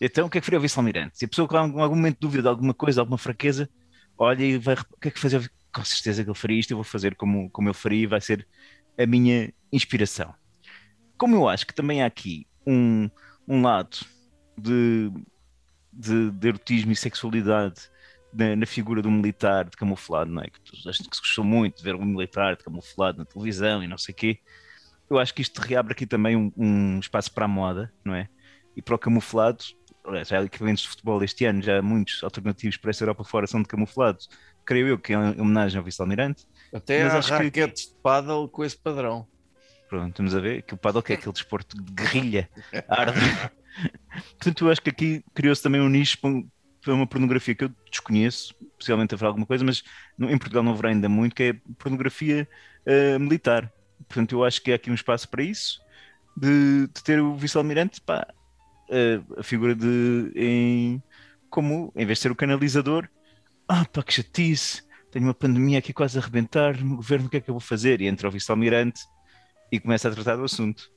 Então, 0.00 0.26
o 0.26 0.30
que 0.30 0.38
é 0.38 0.40
que 0.40 0.44
faria 0.44 0.58
o 0.58 0.62
vice-almirante? 0.62 1.18
Se 1.18 1.24
a 1.24 1.28
pessoa 1.28 1.48
com 1.48 1.56
algum, 1.56 1.80
algum 1.80 1.96
momento 1.96 2.16
de 2.16 2.20
dúvida, 2.20 2.48
alguma 2.48 2.74
coisa, 2.74 3.00
alguma 3.00 3.18
fraqueza, 3.18 3.68
olha 4.16 4.44
e 4.44 4.58
vai. 4.58 4.74
O 4.74 5.00
que 5.00 5.08
é 5.08 5.10
que 5.10 5.18
fazia? 5.18 5.40
Com 5.72 5.84
certeza 5.84 6.22
que 6.22 6.28
ele 6.28 6.38
faria 6.38 6.60
isto, 6.60 6.70
eu 6.72 6.76
vou 6.76 6.84
fazer 6.84 7.14
como, 7.14 7.48
como 7.50 7.68
eu 7.68 7.74
faria 7.74 8.02
e 8.02 8.06
vai 8.06 8.20
ser 8.20 8.46
a 8.98 9.06
minha 9.06 9.52
inspiração. 9.72 10.34
Como 11.16 11.34
eu 11.34 11.48
acho 11.48 11.66
que 11.66 11.74
também 11.74 12.02
há 12.02 12.06
aqui 12.06 12.46
um, 12.66 13.08
um 13.48 13.62
lado 13.62 13.96
de, 14.58 15.10
de, 15.90 16.30
de 16.30 16.48
erotismo 16.48 16.92
e 16.92 16.96
sexualidade 16.96 17.90
na, 18.32 18.56
na 18.56 18.66
figura 18.66 19.02
do 19.02 19.10
militar 19.10 19.64
de 19.68 19.76
camuflado, 19.76 20.30
não 20.30 20.42
é? 20.42 20.46
Que 20.48 20.88
acho 20.88 20.98
que 20.98 21.16
se 21.16 21.20
gostou 21.20 21.44
muito 21.44 21.78
de 21.78 21.84
ver 21.84 21.94
um 21.94 22.04
militar 22.04 22.56
de 22.56 22.64
camuflado 22.64 23.18
na 23.18 23.24
televisão 23.24 23.82
e 23.82 23.86
não 23.86 23.98
sei 23.98 24.12
o 24.12 24.16
quê. 24.16 24.38
Eu 25.10 25.18
acho 25.18 25.34
que 25.34 25.42
isto 25.42 25.58
reabre 25.60 25.92
aqui 25.92 26.06
também 26.06 26.36
um, 26.36 26.50
um 26.56 26.98
espaço 26.98 27.32
para 27.32 27.44
a 27.44 27.48
moda, 27.48 27.92
não 28.04 28.14
é? 28.14 28.28
E 28.74 28.80
para 28.80 28.94
o 28.94 28.98
camuflado, 28.98 29.62
já 30.24 30.38
há 30.40 30.42
equipamentos 30.44 30.82
de 30.82 30.88
futebol 30.88 31.22
este 31.22 31.44
ano, 31.44 31.60
já 31.62 31.78
há 31.78 31.82
muitos 31.82 32.22
alternativos 32.24 32.76
para 32.78 32.90
essa 32.90 33.04
Europa 33.04 33.22
fora 33.24 33.46
são 33.46 33.60
de 33.60 33.68
camuflados. 33.68 34.28
Creio 34.64 34.86
eu 34.88 34.98
que 34.98 35.12
é 35.12 35.16
em 35.16 35.40
homenagem 35.40 35.78
ao 35.78 35.84
vice-almirante. 35.84 36.46
Até 36.72 37.02
há 37.02 37.18
acho 37.18 37.28
que- 37.28 37.44
raquetes 37.44 37.88
de 37.88 37.94
paddle 38.02 38.48
com 38.48 38.64
esse 38.64 38.76
padrão. 38.76 39.26
Pronto, 39.88 40.08
estamos 40.10 40.34
a 40.34 40.40
ver 40.40 40.62
que 40.62 40.72
o 40.72 40.76
paddle 40.78 41.02
que 41.02 41.12
é 41.12 41.16
aquele 41.16 41.32
desporto 41.34 41.76
de 41.76 41.92
guerrilha, 41.92 42.48
arde. 42.88 43.20
Portanto, 44.38 44.64
eu 44.66 44.70
acho 44.70 44.80
que 44.80 44.90
aqui 44.90 45.24
criou-se 45.34 45.62
também 45.62 45.80
um 45.80 45.88
nicho 45.88 46.18
para 46.82 46.94
uma 46.94 47.06
pornografia 47.06 47.54
que 47.54 47.64
eu 47.64 47.70
desconheço, 47.90 48.54
possivelmente 48.76 49.14
haverá 49.14 49.28
alguma 49.28 49.46
coisa, 49.46 49.64
mas 49.64 49.82
em 50.18 50.38
Portugal 50.38 50.62
não 50.62 50.72
haverá 50.72 50.88
ainda 50.90 51.08
muito, 51.08 51.34
que 51.34 51.42
é 51.44 51.52
pornografia 51.78 52.48
eh, 52.84 53.18
militar. 53.18 53.72
Portanto, 54.08 54.32
eu 54.32 54.44
acho 54.44 54.60
que 54.60 54.72
há 54.72 54.74
aqui 54.74 54.90
um 54.90 54.94
espaço 54.94 55.28
para 55.28 55.42
isso, 55.42 55.80
de, 56.36 56.88
de 56.88 57.02
ter 57.02 57.20
o 57.20 57.36
vice-almirante, 57.36 58.00
pá, 58.00 58.26
eh, 58.90 59.20
a 59.38 59.42
figura 59.42 59.74
de, 59.74 60.32
em, 60.34 61.02
como, 61.48 61.92
em 61.94 62.04
vez 62.04 62.18
de 62.18 62.22
ser 62.22 62.32
o 62.32 62.36
canalizador, 62.36 63.08
ah, 63.68 63.84
pá, 63.84 64.02
que 64.02 64.12
chatice, 64.12 64.82
tenho 65.10 65.26
uma 65.26 65.34
pandemia 65.34 65.78
aqui 65.78 65.92
quase 65.92 66.18
a 66.18 66.20
arrebentar, 66.20 66.76
no 66.82 66.96
governo 66.96 67.26
o 67.26 67.30
que 67.30 67.36
é 67.36 67.40
que 67.40 67.48
eu 67.48 67.54
vou 67.54 67.60
fazer? 67.60 68.00
E 68.00 68.08
entra 68.08 68.28
o 68.28 68.30
vice-almirante 68.32 69.00
e 69.70 69.78
começa 69.78 70.08
a 70.08 70.12
tratar 70.12 70.36
do 70.36 70.44
assunto. 70.44 70.90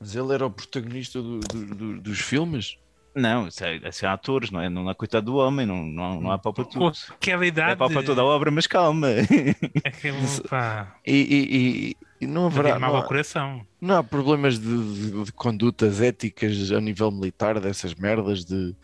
Mas 0.00 0.16
ele 0.16 0.32
era 0.32 0.46
o 0.46 0.50
protagonista 0.50 1.20
do- 1.20 1.40
do- 1.40 1.74
do- 1.74 2.00
dos 2.00 2.20
filmes? 2.20 2.78
Não, 3.14 3.48
isso 3.48 3.64
é, 3.64 3.76
isso 3.76 4.06
é 4.06 4.08
atores, 4.08 4.50
não 4.52 4.60
é? 4.60 4.68
Não 4.68 4.88
há 4.88 4.94
coitado 4.94 5.26
do 5.26 5.36
homem, 5.36 5.66
não, 5.66 5.84
não, 5.84 6.20
não 6.20 6.30
há 6.30 6.38
pau 6.38 6.52
para 6.54 6.64
tudo. 6.64 6.92
aquela 7.10 7.44
É 7.44 7.48
idade. 7.48 7.76
pau 7.76 7.90
para 7.90 8.02
toda 8.04 8.20
a 8.22 8.24
obra, 8.24 8.50
mas 8.52 8.66
calma. 8.68 9.08
Aquele, 9.84 10.16
pá, 10.48 10.94
E, 11.04 11.12
e- 11.14 11.56
e- 11.56 11.96
e 12.20 12.26
não 12.26 12.46
haverá. 12.46 12.78
Não 12.78 12.88
ao 12.88 12.98
há, 12.98 13.02
coração. 13.04 13.66
não 13.80 13.96
há 13.96 14.04
problemas 14.04 14.58
de, 14.60 15.10
de- 15.10 15.24
de 15.24 15.32
condutas 15.32 16.00
éticas 16.00 16.70
a 16.70 16.80
nível 16.80 17.10
militar 17.10 17.58
dessas 17.58 17.94
merdas 17.94 18.44
de. 18.44 18.76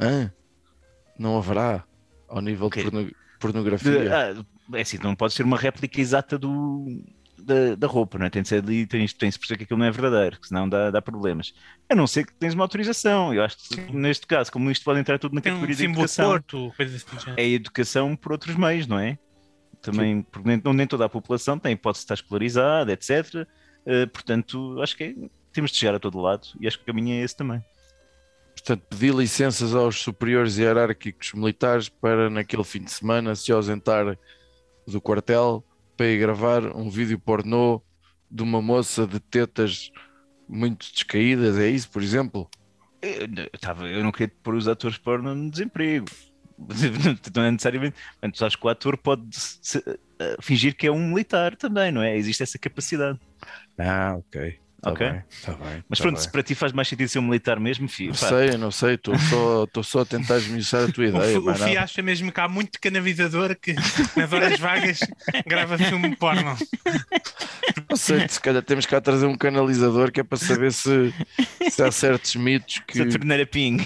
Hã? 0.00 0.32
Não 1.18 1.36
haverá 1.38 1.84
ao 2.28 2.40
nível 2.40 2.66
Ok. 2.66 2.82
de 2.82 2.90
porno- 2.90 3.06
De- 3.06 3.14
pornografia. 3.38 4.10
ah, 4.36 4.76
é 4.76 4.80
assim, 4.80 4.98
não 5.02 5.14
pode 5.14 5.32
ser 5.34 5.42
uma 5.44 5.56
réplica 5.56 6.00
exata 6.00 6.36
do, 6.38 6.86
da, 7.52 7.74
da 7.74 7.86
roupa, 7.86 8.18
não 8.18 8.26
é? 8.26 8.30
Tem 8.30 8.42
de 8.42 8.48
ser 8.48 8.62
ali, 8.62 8.86
tens, 8.86 9.12
tens 9.12 9.34
de 9.34 9.38
perceber 9.40 9.58
que 9.58 9.64
aquilo 9.64 9.78
não 9.78 9.86
é 9.86 9.90
verdadeiro, 9.90 10.40
que 10.40 10.46
senão 10.48 10.68
dá, 10.68 10.90
dá 10.90 11.02
problemas. 11.02 11.52
A 11.88 11.94
não 11.94 12.06
ser 12.06 12.24
que 12.26 12.32
tens 12.34 12.54
uma 12.54 12.64
autorização. 12.64 13.34
Eu 13.34 13.42
acho 13.42 13.56
que 13.68 13.92
neste 13.92 14.26
caso, 14.26 14.50
como 14.52 14.70
isto 14.70 14.84
pode 14.84 15.00
entrar 15.00 15.18
tudo 15.18 15.34
na 15.34 15.40
Tem 15.40 15.52
um 15.52 15.56
categoria 15.56 15.76
de 15.76 15.84
educação, 15.84 16.30
Porto, 16.30 16.72
assim. 16.78 17.32
é 17.36 17.48
educação 17.48 18.14
por 18.16 18.32
outros 18.32 18.56
meios, 18.56 18.86
não 18.86 18.98
é? 18.98 19.18
Também, 19.82 20.22
porque 20.22 20.46
nem, 20.48 20.60
nem 20.74 20.86
toda 20.86 21.04
a 21.06 21.08
população 21.08 21.58
tem 21.58 21.72
hipótese 21.72 22.00
de 22.02 22.04
estar 22.04 22.14
escolarizada, 22.14 22.92
etc. 22.92 23.46
Eh, 23.86 24.06
portanto, 24.06 24.80
acho 24.82 24.96
que 24.96 25.04
é- 25.04 25.14
temos 25.52 25.70
de 25.70 25.78
chegar 25.78 25.94
a 25.94 25.98
todo 25.98 26.20
lado 26.20 26.46
e 26.60 26.68
acho 26.68 26.76
que 26.76 26.82
o 26.84 26.86
caminho 26.86 27.14
é 27.14 27.24
esse 27.24 27.34
também. 27.36 27.64
Portanto, 28.54 28.82
pedir 28.90 29.14
licenças 29.14 29.74
aos 29.74 29.98
superiores 30.00 30.58
hierárquicos 30.58 31.32
militares 31.32 31.88
para, 31.88 32.28
naquele 32.28 32.62
fim 32.62 32.82
de 32.84 32.90
semana, 32.90 33.34
se 33.34 33.50
ausentar 33.50 34.18
do 34.86 35.00
quartel 35.00 35.64
para 36.00 36.08
ir 36.08 36.18
gravar 36.18 36.74
um 36.74 36.88
vídeo 36.88 37.18
pornô 37.20 37.82
de 38.30 38.42
uma 38.42 38.62
moça 38.62 39.06
de 39.06 39.20
tetas 39.20 39.90
muito 40.48 40.90
descaídas. 40.90 41.58
É 41.58 41.68
isso, 41.68 41.90
por 41.90 42.02
exemplo? 42.02 42.48
Eu, 43.02 43.28
eu 43.36 43.58
tava, 43.60 43.86
eu 43.86 44.02
não 44.02 44.10
queria 44.10 44.34
pôr 44.42 44.54
os 44.54 44.66
atores 44.66 44.96
porno 44.96 45.34
no 45.34 45.50
desemprego. 45.50 46.06
Não 47.36 47.42
é 47.42 47.50
necessariamente. 47.50 47.96
Tu 48.32 48.38
sabes 48.38 48.56
que 48.56 48.66
o 48.66 48.68
ator 48.70 48.96
pode 48.96 49.24
se- 49.34 49.82
eh, 50.18 50.36
fingir 50.40 50.74
que 50.74 50.86
é 50.86 50.90
um 50.90 51.08
militar 51.08 51.54
também, 51.56 51.90
não 51.92 52.02
é? 52.02 52.16
Existe 52.16 52.42
essa 52.42 52.58
capacidade. 52.58 53.18
Ah, 53.78 54.16
ok. 54.18 54.58
Tá 54.82 54.92
Ok. 54.92 55.10
bem, 55.10 55.22
tá 55.44 55.52
bem. 55.52 55.84
Mas 55.88 55.98
tá 55.98 56.02
pronto, 56.04 56.14
bem. 56.16 56.24
se 56.24 56.32
para 56.32 56.42
ti 56.42 56.54
faz 56.54 56.72
mais 56.72 56.88
sentido 56.88 57.08
ser 57.08 57.18
um 57.18 57.22
militar 57.22 57.60
mesmo, 57.60 57.86
filho. 57.88 58.08
Não 58.10 58.14
sei, 58.14 58.50
não 58.56 58.70
sei, 58.70 58.94
estou 58.94 59.18
só, 59.18 59.64
estou 59.64 59.82
só 59.82 60.00
a 60.00 60.04
tentar 60.06 60.38
esmiuçar 60.38 60.88
a 60.88 60.92
tua 60.92 61.04
O, 61.06 61.08
ideia. 61.08 61.38
O 61.38 61.44
mais 61.44 61.58
Fi 61.58 61.74
nada. 61.74 61.84
acha 61.84 62.02
mesmo 62.02 62.32
que 62.32 62.40
há 62.40 62.48
muito 62.48 62.80
canavizador 62.80 63.54
que 63.60 63.74
nas 64.16 64.32
horas 64.32 64.58
vagas 64.58 65.00
grava 65.46 65.76
filme 65.76 66.16
porno. 66.16 66.56
Não 67.90 67.96
sei, 67.96 68.26
se 68.28 68.40
calhar 68.40 68.62
temos 68.62 68.86
cá 68.86 69.00
trazer 69.00 69.26
um 69.26 69.36
canalizador 69.36 70.10
que 70.10 70.20
é 70.20 70.24
para 70.24 70.38
saber 70.38 70.72
se, 70.72 71.12
se 71.70 71.82
há 71.82 71.90
certos 71.92 72.34
mitos 72.36 72.80
que 72.86 73.02
Essa 73.02 73.10
torneira 73.18 73.44
ping. 73.46 73.78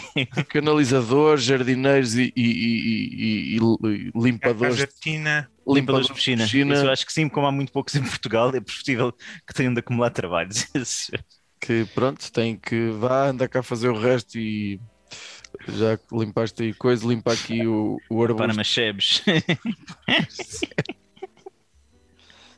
canalizadores, 0.48 1.42
jardineiros 1.44 2.14
e, 2.14 2.32
e- 2.36 2.42
e- 2.42 3.56
e- 3.56 3.56
e 3.56 4.12
limpadores. 4.14 4.86
Limpadores 5.66 6.06
limpadores 6.06 6.06
de 6.09 6.12
piscina. 6.12 6.44
Isso 6.44 6.85
eu 6.87 6.90
acho 6.90 7.06
que 7.06 7.12
sim, 7.12 7.28
como 7.28 7.47
há 7.47 7.52
muito 7.52 7.73
poucos 7.73 7.94
em 7.94 8.02
Portugal, 8.02 8.54
é 8.54 8.61
possível 8.61 9.12
que 9.47 9.54
tenham 9.54 9.73
de 9.73 9.80
acumular 9.80 10.11
trabalhos. 10.11 10.68
que 11.61 11.87
pronto, 11.94 12.30
tem 12.30 12.56
que 12.56 12.90
vá, 12.90 13.28
anda 13.28 13.49
cá 13.49 13.62
fazer 13.62 13.88
o 13.88 13.99
resto 13.99 14.38
e 14.38 14.78
já 15.68 15.97
que 15.97 16.04
limpaste 16.12 16.62
aí 16.62 16.75
coisa, 16.75 17.06
limpa 17.06 17.33
aqui 17.33 17.66
o, 17.66 17.99
o 18.11 18.23
arbusto. 18.23 18.37
Para 18.37 18.54
Machebes. 18.54 19.23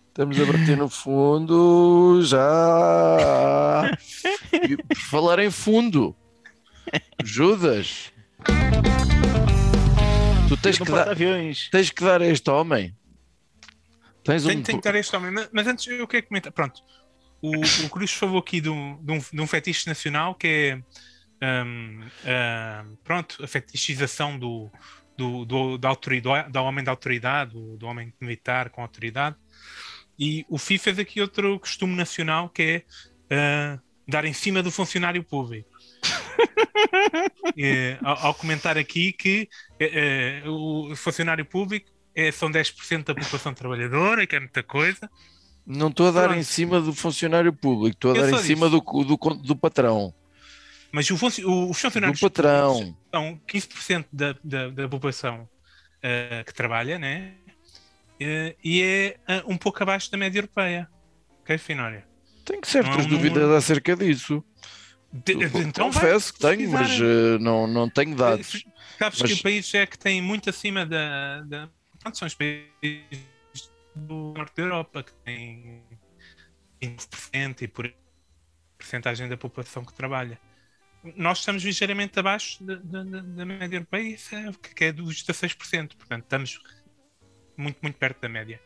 Estamos 0.09 0.41
a 0.41 0.45
bater 0.47 0.77
no 0.79 0.89
fundo 0.89 2.23
já. 2.23 3.91
E 4.53 4.77
por 4.77 4.97
falar 4.97 5.39
em 5.41 5.51
fundo, 5.51 6.17
Judas, 7.23 8.11
tu 10.49 10.57
tens 10.57 10.79
que, 10.79 10.85
dar, 10.85 11.09
aviões. 11.09 11.69
tens 11.71 11.91
que 11.91 12.05
dar 12.05 12.21
a 12.21 12.27
este 12.27 12.51
homem. 12.51 12.95
Tens 14.25 14.45
um. 14.45 14.49
Tem, 14.49 14.63
tem 14.63 14.77
que 14.77 14.83
dar 14.83 14.95
este 14.95 15.15
homem. 15.15 15.31
Mas, 15.31 15.49
mas 15.53 15.67
antes 15.67 15.87
eu 15.87 16.07
quero 16.07 16.27
comentar. 16.27 16.53
Pronto. 16.53 16.83
O, 17.41 17.53
o 17.85 17.91
Cruz 17.91 18.13
falou 18.13 18.39
aqui 18.39 18.61
de 18.61 18.69
um, 18.69 18.99
de, 19.03 19.13
um, 19.13 19.19
de 19.19 19.41
um 19.41 19.47
fetiche 19.47 19.87
nacional 19.87 20.35
que 20.35 20.81
é 21.41 21.63
hum, 21.65 22.01
hum, 22.03 22.97
pronto, 23.05 23.43
a 23.45 23.47
fetichização 23.47 24.39
do, 24.39 24.71
do, 25.17 25.45
do, 25.45 25.79
da 25.79 25.89
autoridade, 25.89 26.51
do 26.51 26.59
homem 26.61 26.85
da 26.85 26.93
autoridade, 26.93 27.53
do, 27.53 27.77
do 27.77 27.87
homem 27.87 28.13
militar 28.21 28.71
com 28.71 28.83
autoridade. 28.83 29.37
E 30.19 30.47
o 30.49 30.57
FI 30.59 30.79
fez 30.79 30.99
aqui 30.99 31.21
outro 31.21 31.61
costume 31.61 31.95
nacional 31.95 32.49
que 32.49 32.85
é 33.29 33.37
ah, 33.37 33.79
dar 34.09 34.25
em 34.25 34.33
cima 34.33 34.63
do 34.63 34.71
funcionário 34.71 35.23
público. 35.23 35.69
Eh, 37.57 37.99
ao, 38.05 38.27
ao 38.29 38.35
comentar 38.35 38.77
aqui 38.79 39.13
que 39.13 39.49
eh, 39.79 40.43
eh, 40.45 40.49
o 40.49 40.95
funcionário 40.97 41.45
público 41.45 41.91
é, 42.15 42.31
são 42.33 42.51
10% 42.51 43.05
da 43.05 43.15
população 43.15 43.53
trabalhadora, 43.55 44.27
que 44.27 44.37
é 44.37 44.41
muita 44.41 44.63
coisa. 44.63 45.11
Não 45.67 45.89
estou 45.89 46.09
a 46.09 46.11
dar 46.13 46.25
Pronto. 46.29 46.39
em 46.39 46.43
cima 46.45 46.81
do 46.81 46.93
funcionário 46.95 47.53
público, 47.53 47.95
estou 47.97 48.13
a 48.13 48.17
Eu 48.17 48.31
dar 48.31 48.39
em 48.41 48.43
cima 48.43 48.69
do, 48.71 48.81
do, 48.81 49.17
do 49.17 49.57
patrão. 49.57 50.15
Mas 50.93 51.11
o 51.11 51.15
o- 51.15 51.17
os 51.19 51.29
Do 51.43 51.75
funcionários 51.75 52.21
patrão. 52.21 52.75
públicos 52.75 52.97
são 53.13 53.41
15% 53.47 54.07
da, 54.13 54.35
da, 54.43 54.69
da 54.69 54.89
população 54.89 55.49
eh, 56.03 56.43
que 56.47 56.55
trabalha, 56.55 56.99
né? 56.99 57.35
Eh, 58.21 58.55
e 58.65 58.83
é 58.83 59.17
eh, 59.29 59.43
um 59.47 59.59
pouco 59.59 59.83
abaixo 59.83 60.11
da 60.11 60.17
média 60.17 60.39
europeia. 60.39 60.89
Ok, 61.43 61.59
Finória? 61.59 62.07
Tenho 62.45 62.65
certas 62.65 62.97
Não 62.97 63.03
é 63.05 63.07
dúvidas 63.09 63.43
número- 63.43 63.57
acerca 63.57 63.97
disso. 63.97 64.43
Então 65.67 65.91
Confesso 65.93 66.33
que 66.35 66.41
tenho, 66.41 66.71
mas 66.71 66.91
eh, 67.01 67.39
não, 67.39 67.67
não 67.67 67.89
tenho 67.89 68.15
dados. 68.17 68.65
Sabes 68.99 69.21
Mas- 69.21 69.33
que 69.33 69.39
o 69.41 69.43
país 69.43 69.75
é 69.75 69.87
que 69.87 69.99
tem 69.99 70.21
muito 70.23 70.51
acima 70.51 70.85
da. 70.87 71.43
da 71.43 71.69
pronto, 72.01 72.19
são 72.19 72.27
os 72.27 72.35
países 72.35 72.71
do 73.95 74.33
norte 74.37 74.55
da 74.57 74.63
Europa 74.63 75.03
que 75.03 75.13
têm 75.25 75.83
20% 76.83 77.63
e 77.63 77.69
por 77.69 77.87
aí 77.87 77.95
porcentagem 78.79 79.29
da 79.29 79.37
população 79.37 79.85
que 79.85 79.93
trabalha. 79.95 80.39
Nós 81.17 81.39
estamos 81.39 81.63
ligeiramente 81.63 82.19
abaixo 82.19 82.63
da, 82.65 82.75
da, 82.77 83.03
da- 83.05 83.21
da 83.21 83.45
média 83.47 83.77
europeia, 83.77 84.15
isso 84.15 84.35
é, 84.35 84.51
que 84.75 84.85
é 84.85 84.93
dos 84.93 85.23
16%. 85.25 85.97
Portanto, 85.97 86.25
estamos 86.25 86.61
muito, 87.57 87.79
muito 87.81 87.97
perto 87.97 88.21
da 88.21 88.29
média. 88.29 88.61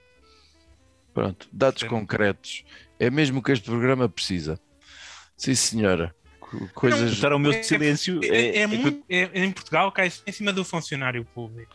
Pronto, 1.12 1.48
dados 1.52 1.82
concretos. 1.82 2.64
É 2.98 3.10
mesmo 3.10 3.40
o 3.40 3.42
que 3.42 3.52
este 3.52 3.64
programa 3.64 4.08
precisa. 4.08 4.58
Sim, 5.36 5.54
senhora. 5.54 6.14
Co- 6.50 6.68
Coisas. 6.74 7.12
Estar 7.12 7.32
ao 7.32 7.38
meu 7.38 7.52
É- 7.52 7.62
silêncio. 7.62 8.20
É, 8.24 8.26
É, 8.26 8.32
é 8.32 8.56
é 8.58 8.64
eu- 8.64 8.68
muito- 8.68 9.04
é- 9.08 9.30
em 9.44 9.52
Portugal 9.52 9.92
cai 9.92 10.10
em 10.26 10.32
cima 10.32 10.52
do 10.52 10.64
funcionário 10.64 11.24
público. 11.24 11.74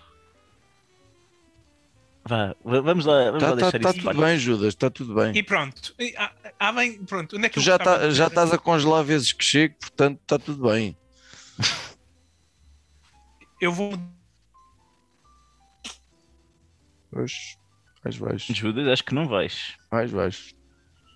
Vá, 2.28 2.56
va- 2.64 2.82
vamos 2.82 3.06
lá, 3.06 3.26
vamos 3.26 3.40
Tá, 3.44 3.50
lá 3.52 3.56
tá, 3.56 3.62
deixar 3.62 3.80
tá 3.80 3.90
isso 3.92 4.00
de 4.00 4.06
tudo 4.06 4.22
bem, 4.22 4.38
Judas, 4.40 4.68
está 4.70 4.90
tudo 4.90 5.14
bem. 5.14 5.38
E 5.38 5.44
pronto. 5.44 5.94
E, 6.00 6.14
há, 6.18 6.32
há 6.60 6.72
bem, 6.72 6.98
pronto. 7.06 7.38
Onde 7.38 7.46
é 7.46 7.50
que 7.50 7.54
Tu 7.56 7.62
já, 7.62 7.78
tá, 7.78 8.10
já 8.10 8.28
estás 8.28 8.52
a 8.52 8.58
congelar 8.58 9.04
vezes 9.04 9.32
que 9.32 9.44
chego, 9.46 9.76
portanto 9.80 10.20
está 10.22 10.40
tudo 10.40 10.68
bem. 10.70 10.98
Eu 13.62 13.72
vou. 13.72 13.94
Pois, 17.12 17.58
vais, 18.04 18.18
vais, 18.18 18.42
Judas, 18.42 18.88
acho 18.88 19.04
que 19.04 19.14
não 19.14 19.28
vais. 19.28 19.76
vais, 19.90 20.12
vais. 20.12 20.56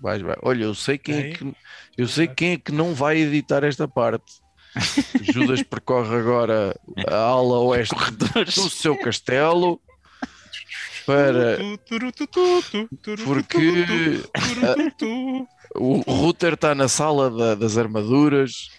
Vais, 0.01 0.21
vais. 0.21 0.37
Olha, 0.41 0.63
eu 0.63 0.73
sei 0.75 0.97
quem 0.97 1.15
é 1.15 1.29
que 1.31 1.53
eu 1.97 2.07
sei 2.07 2.27
quem 2.27 2.51
é 2.53 2.57
que 2.57 2.71
não 2.71 2.93
vai 2.93 3.17
editar 3.17 3.63
esta 3.63 3.87
parte. 3.87 4.25
Judas 5.33 5.63
percorre 5.63 6.15
agora 6.15 6.79
a 7.07 7.15
ala 7.15 7.59
oeste 7.59 7.95
do 8.55 8.69
seu 8.69 8.95
castelo 8.97 9.81
para 11.05 11.57
porque 13.25 14.21
o 15.75 15.99
router 16.11 16.53
está 16.53 16.75
na 16.75 16.87
sala 16.87 17.29
da- 17.31 17.55
das 17.55 17.77
armaduras 17.77 18.69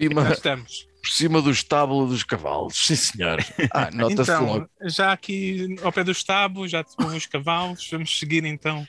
cima, 0.00 0.24
Já 0.24 0.32
estamos. 0.32 0.86
Por 1.02 1.10
cima 1.10 1.42
do 1.42 1.50
estábulo 1.50 2.06
dos 2.06 2.22
cavalos. 2.22 2.76
Sim, 2.76 2.96
senhor. 2.96 3.38
Ah, 3.72 3.90
nota-se 3.90 4.30
Então, 4.30 4.46
logo. 4.46 4.70
já 4.84 5.12
aqui 5.12 5.76
ao 5.82 5.92
pé 5.92 6.04
do 6.04 6.12
estábulo, 6.12 6.68
já 6.68 6.84
te 6.84 6.94
os 7.02 7.26
cavalos, 7.26 7.88
vamos 7.90 8.18
seguir 8.18 8.44
então. 8.44 8.86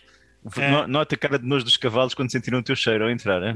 É. 0.58 0.70
No- 0.72 0.88
Nota 0.88 1.16
a 1.16 1.18
cara 1.18 1.40
de 1.40 1.46
nojo 1.48 1.64
dos 1.66 1.78
cavalos 1.78 2.14
quando 2.14 2.32
sentiram 2.32 2.60
o 2.60 2.64
teu 2.64 2.76
cheiro 2.76 3.06
ao 3.06 3.10
entrar, 3.10 3.42
hein. 3.42 3.56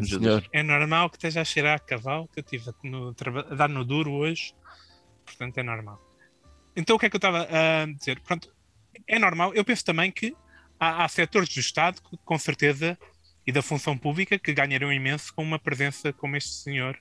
É 0.54 0.64
normal 0.64 1.10
que 1.10 1.18
esteja 1.18 1.42
a 1.42 1.46
cheirar 1.46 1.76
a 1.76 1.80
cavalo, 1.80 2.28
que 2.30 2.40
eu 2.40 2.44
estive 2.44 2.70
a 3.50 3.56
dar 3.56 3.68
no 3.70 3.84
duro 3.86 4.12
hoje, 4.14 4.54
portanto 5.26 5.58
é 5.58 5.64
normal. 5.64 6.02
Então 6.76 6.96
o 6.96 7.00
que 7.00 7.06
é 7.08 7.10
que 7.10 7.16
eu 7.16 7.20
estava 7.20 7.42
a 7.52 7.86
dizer? 7.86 8.20
Pronto, 8.22 8.50
é 9.06 9.20
normal, 9.20 9.54
eu 9.54 9.66
penso 9.66 9.84
também 9.84 10.12
que 10.12 10.34
há, 10.80 11.04
há 11.04 11.08
setores 11.10 11.50
do 11.54 11.60
Estado, 11.60 12.02
que, 12.02 12.18
com 12.24 12.38
certeza, 12.40 12.98
e 13.46 13.52
da 13.52 13.62
função 13.62 13.98
pública, 13.98 14.40
que 14.40 14.54
ganhariam 14.54 14.92
imenso 14.92 15.34
com 15.34 15.44
uma 15.44 15.60
presença 15.60 16.14
como 16.14 16.36
este 16.38 16.52
senhor, 16.56 16.98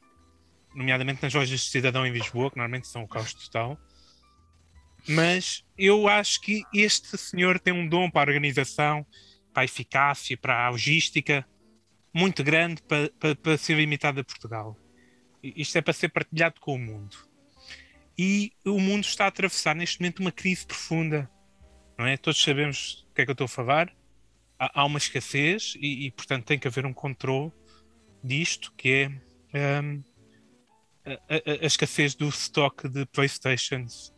nomeadamente 0.76 1.22
nas 1.22 1.32
lojas 1.32 1.60
de 1.60 1.70
cidadão 1.70 2.06
em 2.06 2.12
Lisboa, 2.12 2.50
que 2.50 2.56
normalmente 2.56 2.86
são 2.86 3.02
o 3.02 3.08
caos 3.08 3.32
total. 3.32 3.78
Mas 5.08 5.64
eu 5.78 6.08
acho 6.08 6.40
que 6.40 6.62
este 6.74 7.16
senhor 7.16 7.58
tem 7.58 7.72
um 7.72 7.88
dom 7.88 8.10
para 8.10 8.30
a 8.30 8.34
organização, 8.34 9.06
para 9.52 9.62
a 9.62 9.64
eficácia, 9.64 10.36
para 10.36 10.66
a 10.66 10.68
logística, 10.68 11.46
muito 12.12 12.42
grande 12.42 12.82
para, 12.82 13.10
para, 13.18 13.36
para 13.36 13.58
ser 13.58 13.76
limitado 13.76 14.20
a 14.20 14.24
Portugal. 14.24 14.76
Isto 15.42 15.78
é 15.78 15.82
para 15.82 15.92
ser 15.92 16.08
partilhado 16.08 16.60
com 16.60 16.74
o 16.74 16.78
mundo. 16.78 17.16
E 18.18 18.52
o 18.64 18.80
mundo 18.80 19.04
está 19.04 19.26
a 19.26 19.28
atravessar 19.28 19.76
neste 19.76 20.00
momento 20.00 20.20
uma 20.20 20.32
crise 20.32 20.66
profunda. 20.66 21.30
Não 21.98 22.06
é? 22.06 22.16
Todos 22.16 22.42
sabemos 22.42 23.06
do 23.08 23.14
que 23.14 23.22
é 23.22 23.24
que 23.24 23.30
eu 23.30 23.34
estou 23.34 23.44
a 23.44 23.48
falar. 23.48 23.94
Há, 24.58 24.84
uma 24.86 24.98
escassez 24.98 25.74
e, 25.78 26.06
e, 26.06 26.10
portanto, 26.10 26.46
tem 26.46 26.58
que 26.58 26.66
haver 26.66 26.86
um 26.86 26.92
controle 26.92 27.52
disto, 28.24 28.72
que 28.74 29.10
é 29.52 29.80
hum, 29.82 30.02
a, 31.06 31.12
a- 31.34 31.62
a 31.62 31.66
escassez 31.66 32.14
do 32.14 32.28
estoque 32.28 32.88
de 32.88 33.06
Playstations 33.06 34.12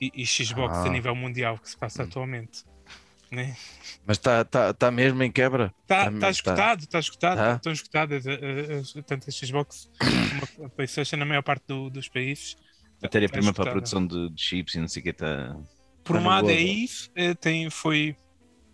e, 0.00 0.10
e 0.14 0.26
Xbox 0.26 0.78
Ah. 0.78 0.84
a 0.86 0.88
nível 0.88 1.14
mundial 1.14 1.58
que 1.58 1.68
se 1.68 1.76
passa 1.76 2.02
atualmente. 2.04 2.64
Né? 3.30 3.56
Mas 4.06 4.18
está 4.18 4.44
tá, 4.44 4.74
tá 4.74 4.90
mesmo 4.90 5.22
em 5.22 5.32
quebra? 5.32 5.72
Está 5.82 6.10
Tá 6.10 6.18
tá 6.18 6.30
esgotado, 6.30 6.82
está 6.82 6.98
esgotado, 6.98 7.40
Tá? 7.40 7.54
estão 7.56 7.72
esgotadas 7.72 8.24
tanto 9.06 9.28
a 9.28 9.32
Xbox 9.32 9.90
como 10.56 10.66
a 10.66 10.68
PlayStation 10.68 11.16
na 11.16 11.24
maior 11.24 11.42
parte 11.42 11.64
do- 11.66 11.88
dos 11.88 12.08
países. 12.08 12.56
Matéria-prima 13.02 13.52
para 13.54 13.64
a 13.64 13.64
esgotada. 13.64 13.70
produção 13.72 14.06
de, 14.06 14.34
de 14.34 14.42
chips 14.42 14.74
e 14.74 14.80
não 14.80 14.86
sei 14.88 15.00
o 15.00 15.02
que 15.04 15.10
está. 15.10 15.56
Por 16.04 16.16
um 16.16 16.22
Tá 16.22 16.28
lado 16.28 16.50
é 16.50 16.54
isso, 16.60 17.10
eh, 17.14 17.32
tem, 17.34 17.70
foi, 17.70 18.14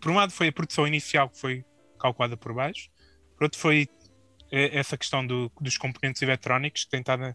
por 0.00 0.10
um 0.10 0.16
lado 0.16 0.32
foi 0.32 0.48
a 0.48 0.52
produção 0.52 0.86
inicial 0.88 1.28
que 1.30 1.38
foi 1.38 1.64
calculada 2.00 2.36
por 2.36 2.52
baixo, 2.52 2.90
por 3.36 3.44
outro 3.44 3.60
foi 3.60 3.86
eh, 4.50 4.76
essa 4.76 4.96
questão 4.98 5.24
do- 5.26 5.52
dos 5.60 5.78
componentes 5.78 6.20
eletrónicos 6.20 6.82
que 6.84 6.90
tem 6.90 7.00
estado 7.00 7.34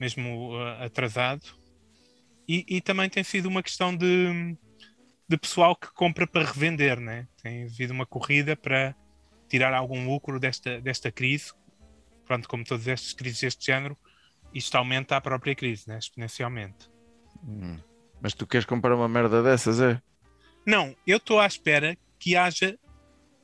mesmo 0.00 0.52
eh, 0.56 0.86
atrasado 0.86 1.60
e, 2.48 2.64
e 2.68 2.80
também 2.80 3.08
tem 3.08 3.22
sido 3.22 3.46
uma 3.46 3.62
questão 3.62 3.94
de, 3.94 4.56
de 5.28 5.36
pessoal 5.36 5.76
que 5.76 5.86
compra 5.92 6.26
para 6.26 6.44
revender, 6.44 6.98
né? 6.98 7.28
tem 7.40 7.62
havido 7.62 7.92
uma 7.92 8.04
corrida 8.04 8.56
para 8.56 8.92
tirar 9.48 9.72
algum 9.72 10.04
lucro 10.04 10.40
desta, 10.40 10.80
desta 10.80 11.12
crise, 11.12 11.52
pronto, 12.26 12.48
como 12.48 12.64
todas 12.64 12.88
estas 12.88 13.12
crises 13.12 13.40
deste 13.40 13.66
género, 13.66 13.96
isto 14.52 14.74
aumenta 14.76 15.16
a 15.16 15.20
própria 15.20 15.54
crise, 15.54 15.88
né? 15.88 15.98
exponencialmente. 15.98 16.90
Hum. 17.44 17.78
Mas 18.20 18.34
tu 18.34 18.44
queres 18.46 18.66
comprar 18.66 18.96
uma 18.96 19.08
merda 19.08 19.42
dessas, 19.44 19.80
é? 19.80 20.02
Não, 20.66 20.94
eu 21.06 21.18
estou 21.18 21.38
à 21.38 21.46
espera 21.46 21.96
que 22.18 22.36
haja 22.36 22.76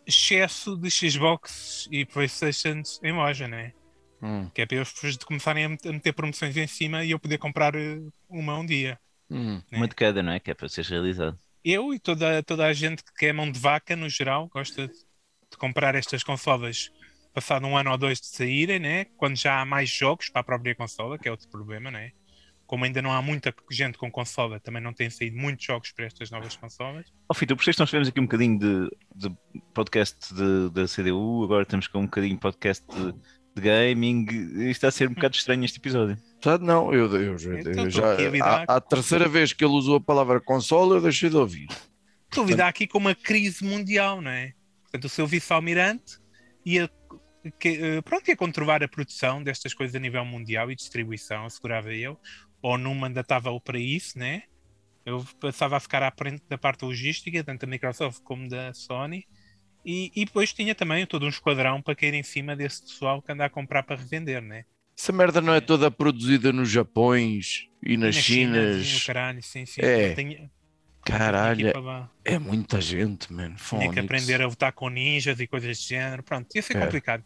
excesso 0.05 0.77
de 0.77 0.90
Xbox 0.90 1.88
e 1.92 2.05
Playstations 2.05 3.01
em 3.05 3.12
loja, 3.12 3.47
né? 3.47 3.73
Hum. 4.22 4.48
Que 4.55 4.62
é 4.62 4.66
para 4.66 4.76
eles 4.79 5.16
começarem 5.24 5.64
a 5.64 5.68
met- 5.68 5.88
a 5.88 5.92
meter 5.92 6.12
promoções 6.12 6.57
em 6.57 6.66
cima 6.66 7.05
e 7.05 7.11
eu 7.11 7.18
poder 7.18 7.38
comprar 7.38 7.74
eh, 7.74 8.00
uma 8.29 8.59
um 8.59 8.64
dia. 8.66 8.98
Hum. 9.31 9.61
né? 9.70 9.79
Uma 9.79 9.88
de 9.88 9.94
cada, 9.94 10.22
não 10.22 10.33
é? 10.33 10.40
Que 10.40 10.50
é 10.50 10.55
para 10.55 10.68
ser 10.68 10.85
realizado. 10.85 11.38
Eu 11.64 11.92
e 11.92 11.98
toda, 11.98 12.42
toda 12.42 12.64
a 12.66 12.72
gente 12.72 13.02
que 13.02 13.12
quer 13.14 13.33
mão 13.35 13.50
de 13.50 13.59
vaca, 13.59 13.96
no 13.96 14.09
geral, 14.09 14.48
gosta 14.48 14.87
de, 14.87 14.94
de 14.94 15.57
comprar 15.59 15.94
estas 15.94 16.22
consolas 16.22 16.90
passado 17.35 17.66
um 17.66 17.76
ano 17.76 17.90
ou 17.90 17.98
dois 17.98 18.20
de 18.20 18.29
saírem, 18.29 18.79
né? 18.79 19.05
Quando 19.16 19.37
já 19.37 19.61
há 19.61 19.64
mais 19.64 19.90
jogos 19.90 20.29
para 20.31 20.40
a 20.40 20.44
própria 20.44 20.74
consola, 20.74 21.18
que 21.18 21.29
é 21.29 21.31
outro 21.31 21.48
problema, 21.48 21.90
né? 21.90 22.12
Como 22.66 22.85
ainda 22.85 23.02
não 23.02 23.12
há 23.12 23.20
muita 23.20 23.55
gente 23.70 23.98
com 23.98 24.11
consola, 24.11 24.59
também 24.59 24.83
não 24.83 24.92
têm 24.92 25.11
saído 25.11 25.37
muitos 25.37 25.64
jogos 25.66 25.92
para 25.92 26.07
estas 26.07 26.31
novas 26.31 26.57
consolas. 26.57 27.12
Ó, 27.29 27.35
Fito, 27.35 27.55
por 27.55 27.68
isso 27.68 27.81
nós 27.81 27.88
tivemos 27.90 28.09
aqui 28.09 28.18
um 28.20 28.24
bocadinho 28.24 28.59
de, 28.59 28.90
de 29.14 29.37
podcast 29.74 30.35
de- 30.35 30.70
da 30.70 30.87
CDU, 30.88 31.44
agora 31.44 31.62
estamos 31.62 31.87
com 31.88 31.98
um 32.00 32.05
bocadinho 32.07 32.35
de 32.35 32.40
podcast 32.40 32.85
de, 32.88 33.14
de 33.57 33.62
gaming. 33.62 34.27
Isto 34.27 34.71
está 34.71 34.88
a 34.88 34.92
ser 34.92 35.09
um 35.09 35.14
bocado 35.14 35.35
estranho 35.35 35.64
este 35.64 35.79
episódio. 35.79 36.19
Tá, 36.40 36.59
não, 36.59 36.92
eu, 36.92 37.11
eu, 37.16 37.37
eu, 37.37 37.59
Então, 37.59 37.85
eu 37.85 37.90
já. 37.90 38.14
A, 38.45 38.77
a 38.77 38.81
terceira 38.81 39.29
vez 39.29 39.53
que 39.53 39.64
ele 39.64 39.73
usou 39.73 39.97
a 39.97 40.01
palavra 40.01 40.40
console, 40.40 40.92
eu 40.92 41.01
deixei 41.01 41.31
de 41.31 41.37
ouvir. 41.37 41.69
Estou 42.29 42.45
a 42.45 42.47
lidar 42.47 42.69
aqui 42.69 42.87
com 42.87 42.99
uma 42.99 43.14
crise 43.14 43.64
mundial, 43.64 44.21
não 44.21 44.31
é? 44.31 44.53
Portanto, 44.83 45.05
o 45.05 45.09
seu 45.09 45.27
vice-almirante 45.27 46.19
ia, 46.64 46.90
que, 47.59 47.69
eh, 47.69 48.03
pronto, 48.03 48.29
ia 48.29 48.37
controlar 48.37 48.83
a 48.83 48.88
produção 48.88 49.42
destas 49.42 49.73
coisas 49.73 49.97
a 49.97 49.99
nível 49.99 50.25
mundial 50.25 50.71
e 50.71 50.77
distribuição, 50.77 51.47
assegurava 51.47 51.95
eu. 51.95 52.21
Ou 52.61 52.77
não 52.77 52.95
mandatava-o 52.95 53.61
para 53.61 53.79
isso, 53.79 54.19
né? 54.19 54.42
Eu 55.05 55.25
passava 55.40 55.77
a 55.77 55.81
ficar 55.81 56.03
à 56.03 56.11
frente 56.11 56.42
da 56.49 56.59
parte 56.59 56.85
logística, 56.85 57.42
tanto 57.42 57.61
da 57.61 57.66
Microsoft 57.66 58.23
como 58.23 58.49
da 58.49 58.75
Sony. 58.75 59.27
E, 59.88 60.11
e 60.16 60.25
depois 60.25 60.53
tinha 60.53 60.75
também 60.75 61.07
todo 61.07 61.25
um 61.25 61.29
esquadrão 61.29 61.81
para 61.81 61.94
cair 61.94 62.12
em 62.14 62.22
cima 62.25 62.57
desse 62.57 62.83
pessoal 62.83 63.22
que 63.22 63.31
anda 63.31 63.44
a 63.44 63.49
comprar 63.49 63.85
para 63.85 63.94
revender, 63.96 64.42
né? 64.42 64.64
Essa 64.99 65.12
merda 65.12 65.40
não 65.40 65.55
é 65.55 65.61
toda 65.61 65.90
produzida 65.90 66.53
nos 66.53 66.68
Japões 66.68 67.68
e 67.83 67.96
nas 67.96 68.16
Na 68.16 68.20
China, 68.22 68.55
Chinas. 68.72 68.87
sim, 68.88 69.07
caralho, 69.07 69.42
sim, 69.42 69.64
sim. 69.66 69.81
É. 69.83 70.14
Tinha- 70.14 70.51
Caralho, 71.05 71.81
lá. 71.81 72.11
é 72.25 72.37
muita 72.37 72.81
gente, 72.81 73.33
mano. 73.33 73.55
Tinha 73.68 73.92
que 73.92 74.01
aprender 74.01 74.42
a 74.42 74.49
lutar 74.49 74.72
com 74.72 74.88
ninjas 74.88 75.38
e 75.38 75.46
coisas 75.46 75.68
desse 75.68 75.88
género. 75.88 76.25
Pronto, 76.25 76.49
ia 76.53 76.62
ser 76.62 76.77
É. 76.77 76.81
complicado. 76.81 77.22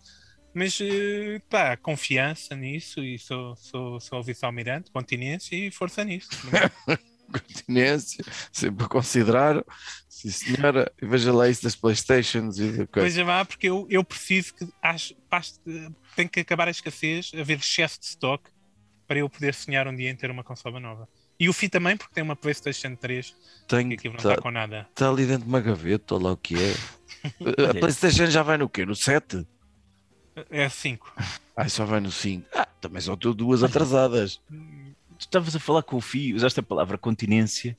Mas, 0.52 0.78
eh, 0.82 1.40
pá, 1.48 1.76
confiança 1.78 2.54
nisso 2.54 3.02
e 3.02 3.18
sou, 3.18 3.56
sou, 3.56 3.98
sou 4.00 4.22
vice-almirante, 4.22 4.90
continência 4.90 5.56
e 5.56 5.70
força 5.70 6.04
nisso. 6.04 6.28
Continência, 7.32 8.24
sempre 8.52 8.84
a 8.84 8.88
considerar. 8.88 9.64
Sim, 10.08 10.30
senhora. 10.30 10.92
E 11.00 11.06
veja 11.06 11.32
lá 11.32 11.48
isso 11.48 11.62
das 11.62 11.74
Playstations 11.74 12.58
e 12.58 12.72
da 12.72 12.86
coisa. 12.86 13.08
Veja 13.08 13.24
lá, 13.24 13.44
porque 13.44 13.68
eu, 13.68 13.86
eu 13.88 14.04
preciso 14.04 14.54
que 14.54 14.68
acho, 14.82 15.14
tem 16.14 16.28
que 16.28 16.40
acabar 16.40 16.68
a 16.68 16.70
escassez, 16.70 17.32
haver 17.38 17.58
excesso 17.58 17.98
de 17.98 18.06
stock 18.06 18.50
para 19.06 19.18
eu 19.18 19.28
poder 19.28 19.54
sonhar 19.54 19.88
um 19.88 19.96
dia 19.96 20.10
em 20.10 20.16
ter 20.16 20.30
uma 20.30 20.44
consola 20.44 20.78
nova. 20.78 21.08
E 21.38 21.48
o 21.48 21.54
Fi 21.54 21.70
também, 21.70 21.96
porque 21.96 22.14
tem 22.14 22.22
uma 22.22 22.36
PlayStation 22.36 22.94
3 22.94 23.30
que 23.30 23.36
Tenho 23.66 23.94
aqui 23.94 24.08
não 24.10 24.16
tá, 24.16 24.30
está 24.32 24.42
com 24.42 24.50
nada. 24.50 24.86
tá 24.94 25.08
ali 25.08 25.24
dentro 25.24 25.44
de 25.44 25.48
uma 25.48 25.60
gaveta, 25.60 26.14
olha 26.14 26.24
lá 26.24 26.32
o 26.32 26.36
que 26.36 26.54
é. 26.54 26.74
A 27.70 27.74
Playstation 27.74 28.26
já 28.26 28.42
vai 28.42 28.58
no 28.58 28.68
quê? 28.68 28.84
No 28.84 28.94
7? 28.94 29.46
É 30.50 30.68
5. 30.68 31.14
Ah, 31.56 31.68
só 31.68 31.84
vai 31.86 32.00
no 32.00 32.10
5. 32.10 32.46
Ah, 32.54 32.66
também 32.80 33.00
só 33.00 33.16
tenho 33.16 33.34
duas 33.34 33.62
atrasadas. 33.62 34.40
Tu 35.20 35.24
estavas 35.24 35.54
a 35.54 35.60
falar 35.60 35.82
com 35.82 35.96
o 35.96 36.00
Fio, 36.00 36.34
usaste 36.34 36.60
a 36.60 36.62
palavra 36.62 36.96
continência. 36.96 37.76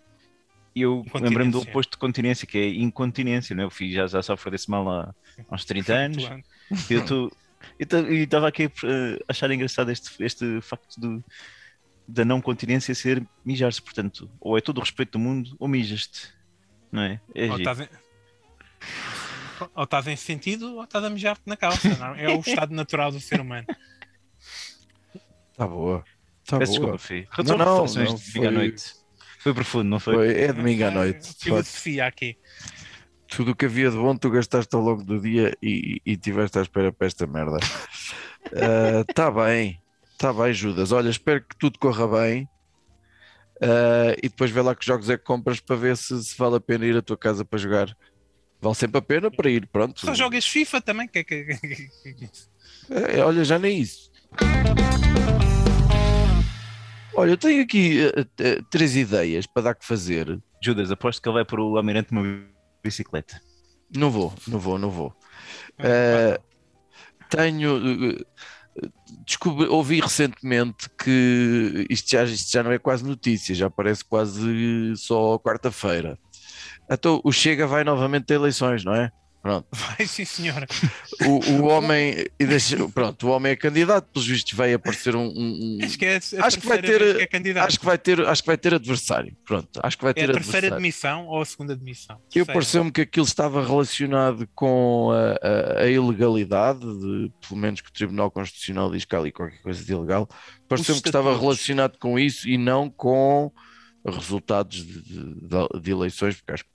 E 0.75 0.81
eu 0.83 1.03
lembrei-me 1.15 1.51
do 1.51 1.59
oposto 1.59 1.93
de 1.93 1.97
continência, 1.97 2.47
que 2.47 2.55
é 2.55 2.69
incontinência, 2.69 3.55
não 3.55 3.63
é? 3.63 3.65
O 3.65 3.71
Fio 3.71 3.91
já, 3.91 4.05
já 4.05 4.21
sofre 4.21 4.51
desse 4.51 4.69
mal 4.69 4.87
há, 4.87 5.13
há 5.49 5.55
uns 5.55 5.65
30 5.65 5.93
anos. 5.93 6.23
E 6.87 6.93
eu 6.93 7.01
estou. 7.01 7.31
E 7.79 7.83
estava 8.23 8.47
aqui 8.47 8.65
a 8.65 9.31
achar 9.31 9.49
engraçado 9.49 9.91
este, 9.91 10.23
este 10.23 10.61
facto 10.61 11.01
de, 11.01 11.23
da 12.07 12.23
não 12.23 12.39
continência 12.39 12.93
ser 12.93 13.25
mijar-se. 13.43 13.81
Portanto, 13.81 14.29
ou 14.39 14.55
é 14.55 14.61
todo 14.61 14.77
o 14.77 14.81
respeito 14.81 15.13
do 15.13 15.19
mundo, 15.19 15.55
ou 15.57 15.67
mijas-te. 15.67 16.29
Não 16.91 17.01
é? 17.01 17.19
É 17.33 17.49
Ou 17.49 17.57
estás 17.57 17.79
em... 17.79 17.89
ou 19.73 19.83
estás 19.83 20.07
em 20.07 20.15
sentido 20.15 20.75
ou 20.75 20.83
estás 20.83 21.03
a 21.03 21.09
mijar-te 21.09 21.43
na 21.47 21.57
calça. 21.57 21.89
não 21.97 22.13
é? 22.15 22.25
É 22.25 22.29
o 22.29 22.39
estado 22.45 22.73
natural 22.73 23.11
do 23.11 23.19
ser 23.19 23.41
humano. 23.41 23.65
Tá 25.55 25.67
boa. 25.67 26.03
Tá 26.45 26.57
Peço 26.59 26.79
boa. 26.79 26.97
desculpa, 26.97 26.97
Fio. 26.97 27.27
Não, 27.45 27.57
não, 27.57 27.65
não, 27.65 27.85
de 27.85 27.93
domingo 27.93 28.15
à 28.15 28.17
foi- 28.33 28.51
noite. 28.51 28.83
Foi 29.39 29.53
profundo, 29.53 29.89
não 29.89 29.99
foi? 29.99 30.15
Foi, 30.15 30.41
é 30.41 30.53
domingo 30.53 30.83
à 30.85 30.91
noite. 30.91 31.19
de 31.21 31.27
facto. 31.27 31.43
Filosofia 31.43 32.05
aqui. 32.05 32.37
Tudo 33.27 33.51
o 33.51 33.55
que 33.55 33.65
havia 33.65 33.89
de 33.89 33.95
bom 33.97 34.15
tu 34.15 34.29
gastaste 34.29 34.75
ao 34.75 34.81
longo 34.81 35.03
do 35.03 35.19
dia 35.19 35.55
e, 35.63 36.01
e 36.05 36.17
tiveste 36.17 36.59
à 36.59 36.61
espera 36.61 36.91
para 36.91 37.07
esta 37.07 37.25
merda. 37.25 37.57
Está 39.09 39.31
bem, 39.31 39.81
está 40.11 40.33
bem, 40.33 40.53
Judas. 40.53 40.91
Olha, 40.91 41.09
espero 41.09 41.41
que 41.41 41.55
tudo 41.57 41.79
corra 41.79 42.07
bem. 42.07 42.47
Ah, 43.61 44.15
e 44.17 44.27
depois 44.29 44.51
vê 44.51 44.61
lá 44.61 44.75
que 44.75 44.85
jogos 44.85 45.09
é 45.09 45.17
que 45.17 45.23
compras 45.23 45.59
para 45.59 45.75
ver 45.75 45.95
se, 45.95 46.21
se 46.23 46.37
vale 46.37 46.57
a 46.57 46.59
pena 46.59 46.85
ir 46.85 46.97
à 46.97 47.01
tua 47.01 47.17
casa 47.17 47.45
para 47.45 47.57
jogar. 47.59 47.95
Vale 48.59 48.75
sempre 48.75 48.97
a 48.99 49.01
pena 49.01 49.31
para 49.31 49.49
ir, 49.49 49.65
pronto. 49.67 50.01
Só 50.01 50.13
jogas 50.13 50.45
FIFA 50.45 50.81
também? 50.81 51.07
Que, 51.07 51.19
é 51.19 51.23
que, 51.23 51.57
É, 52.89 53.23
olha, 53.23 53.43
já 53.45 53.57
nem 53.57 53.79
isso. 53.79 54.11
Olha, 57.13 57.31
eu 57.31 57.37
tenho 57.37 57.61
aqui 57.61 57.99
eh, 58.05 58.25
eh, 58.39 58.61
três 58.69 58.95
ideias 58.95 59.45
para 59.45 59.63
dar 59.63 59.75
que 59.75 59.85
fazer. 59.85 60.39
Judas, 60.63 60.91
aposto 60.91 61.21
que 61.21 61.27
ele 61.27 61.35
vai 61.35 61.45
para 61.45 61.61
o 61.61 61.77
Almirante 61.77 62.13
numa 62.13 62.45
bicicleta. 62.83 63.41
Não 63.95 64.09
vou, 64.09 64.33
não 64.47 64.59
vou, 64.59 64.77
não 64.77 64.89
vou. 64.89 65.13
Eh, 65.79 66.39
tenho. 67.29 68.17
Descobri, 69.25 69.67
ouvi 69.67 69.99
recentemente 69.99 70.89
que 70.97 71.85
isto 71.89 72.09
já, 72.09 72.23
isto 72.23 72.49
já 72.49 72.63
não 72.63 72.71
é 72.71 72.79
quase 72.79 73.03
notícia, 73.03 73.53
já 73.53 73.69
parece 73.69 74.05
quase 74.05 74.95
só 74.95 75.37
quarta-feira. 75.37 76.17
Então 76.89 77.19
o 77.23 77.31
Chega 77.31 77.67
vai 77.67 77.83
novamente 77.83 78.27
ter 78.27 78.35
eleições, 78.35 78.85
não 78.85 78.95
é? 78.95 79.11
Pronto. 79.41 79.67
Vai 79.73 80.05
sim, 80.05 80.23
senhora. 80.23 80.67
O, 81.25 81.51
o 81.53 81.65
homem, 81.65 82.25
e 82.39 82.45
deixa- 82.45 82.77
pronto, 82.89 83.27
o 83.27 83.31
homem 83.31 83.53
é 83.53 83.55
candidato, 83.55 84.07
pelos 84.13 84.27
vistos 84.27 84.53
vai 84.53 84.71
aparecer 84.73 85.15
um. 85.15 85.25
um- 85.35 85.79
Acho 85.83 85.97
que 85.97 86.05
é 86.05 86.15
Acho 86.17 86.59
que 86.59 86.67
vai 86.67 86.79
ter- 86.81 87.15
que 87.17 87.21
é 87.23 87.27
candidato. 87.27 87.67
acho 87.67 87.79
que 87.79 87.85
vai 87.85 87.97
ter, 87.97 88.21
acho 88.27 88.43
que 88.43 88.47
vai 88.47 88.57
ter 88.57 88.73
adversário. 88.75 89.35
Pronto, 89.43 89.79
acho 89.81 89.97
que 89.97 90.03
vai 90.03 90.11
É 90.11 90.13
ter 90.13 90.29
a 90.29 90.33
terceira 90.33 90.69
demissão 90.71 91.25
ou 91.25 91.41
a 91.41 91.45
segunda 91.45 91.75
demissão? 91.75 92.21
Eu 92.35 92.45
pareceu-me 92.45 92.91
que 92.91 93.01
aquilo 93.01 93.25
estava 93.25 93.65
relacionado 93.65 94.47
com 94.53 95.09
a, 95.11 95.47
a- 95.47 95.81
a 95.85 95.87
ilegalidade, 95.89 96.81
de- 96.81 97.31
pelo 97.47 97.59
menos 97.59 97.81
que 97.81 97.89
o 97.89 97.93
Tribunal 97.93 98.29
Constitucional 98.29 98.91
diz 98.91 99.05
que 99.05 99.15
há 99.15 99.19
ali 99.19 99.31
qualquer 99.31 99.61
coisa 99.63 99.83
de 99.83 99.91
ilegal. 99.91 100.29
Pareceu-me 100.67 101.01
que 101.01 101.09
estava 101.09 101.35
relacionado 101.37 101.97
com 101.97 102.19
isso 102.19 102.47
e 102.47 102.57
não 102.59 102.89
com 102.91 103.51
resultados 104.05 104.85
de, 104.85 105.01
de- 105.01 105.33
de- 105.47 105.79
de 105.81 105.91
eleições, 105.91 106.35
porque 106.37 106.51
acho 106.53 106.63
que 106.63 106.69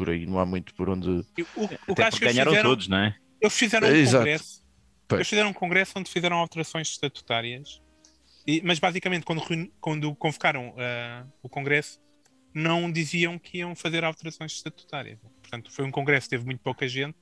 por 0.00 0.08
aí 0.08 0.24
não 0.24 0.38
há 0.38 0.46
muito 0.46 0.74
por 0.74 0.88
onde. 0.88 1.08
O, 1.10 1.24
o 1.88 1.92
Até 1.92 2.10
que 2.10 2.20
ganharam 2.20 2.50
fizeram, 2.52 2.70
todos, 2.70 2.88
não 2.88 2.96
é? 2.96 3.14
eles 3.38 3.54
fizeram 3.54 3.86
um 3.86 3.90
Exato. 3.92 4.16
congresso. 4.24 4.62
Pois. 5.06 5.18
Eles 5.18 5.28
fizeram 5.28 5.50
um 5.50 5.52
congresso 5.52 5.92
onde 5.96 6.10
fizeram 6.10 6.36
alterações 6.38 6.88
estatutárias. 6.88 7.82
E- 8.46 8.62
mas 8.64 8.78
basicamente, 8.78 9.24
quando, 9.24 9.42
quando 9.78 10.14
convocaram 10.14 10.74
ah, 10.78 11.26
o 11.42 11.48
congresso, 11.50 12.00
não 12.54 12.90
diziam 12.90 13.38
que 13.38 13.58
iam 13.58 13.74
fazer 13.76 14.04
alterações 14.04 14.52
estatutárias. 14.52 15.18
Portanto, 15.42 15.70
foi 15.70 15.84
um 15.84 15.90
congresso 15.90 16.26
que 16.26 16.30
teve 16.30 16.44
muito 16.46 16.60
pouca 16.60 16.88
gente 16.88 17.18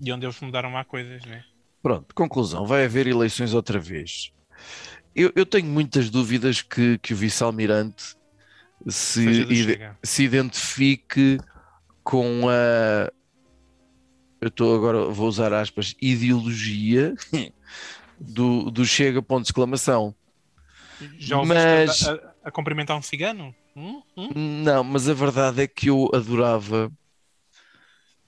e 0.00 0.12
onde 0.12 0.24
eles 0.24 0.40
mudaram 0.40 0.72
lá 0.72 0.84
coisas, 0.84 1.24
né? 1.24 1.42
Pronto, 1.82 2.14
conclusão: 2.14 2.64
vai 2.64 2.84
haver 2.84 3.06
eleições 3.08 3.52
outra 3.52 3.78
vez. 3.80 4.30
Eu, 5.14 5.32
eu 5.34 5.44
tenho 5.44 5.66
muitas 5.66 6.08
dúvidas 6.08 6.62
que, 6.62 6.98
que 6.98 7.12
o 7.14 7.16
vice-almirante 7.16 8.14
se, 8.88 9.24
ide- 9.26 9.80
se 10.02 10.22
identifique 10.24 11.38
com 12.06 12.48
a. 12.48 13.10
Eu 14.40 14.46
estou 14.48 14.76
agora, 14.76 15.06
vou 15.06 15.26
usar 15.28 15.52
aspas, 15.52 15.96
ideologia 16.00 17.14
do, 18.20 18.70
do 18.70 18.84
Chega, 18.86 19.20
ponto 19.20 19.42
de 19.42 19.48
exclamação. 19.48 20.14
Já 21.18 21.42
Mas- 21.44 22.06
a, 22.06 22.12
a- 22.12 22.32
a 22.44 22.50
cumprimentar 22.52 22.96
um 22.96 23.02
cigano? 23.02 23.52
Hum? 23.74 24.00
Hum? 24.16 24.28
Não, 24.62 24.84
mas 24.84 25.08
a 25.08 25.14
verdade 25.14 25.62
é 25.62 25.66
que 25.66 25.90
eu 25.90 26.08
adorava, 26.14 26.90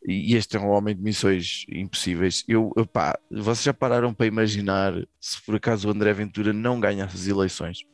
e 0.04 0.34
este 0.34 0.56
é 0.56 0.60
um 0.60 0.68
homem 0.70 0.94
de 0.96 1.00
missões 1.02 1.64
impossíveis. 1.70 2.44
Eu, 2.48 2.72
pá, 2.92 3.18
vocês 3.30 3.62
já 3.62 3.72
pararam 3.72 4.12
para 4.12 4.26
imaginar 4.26 4.92
se 5.20 5.40
por 5.42 5.54
acaso 5.54 5.86
o 5.88 5.90
André 5.92 6.12
Ventura 6.12 6.52
não 6.52 6.80
ganhasse 6.80 7.14
as 7.16 7.26
eleições? 7.28 7.84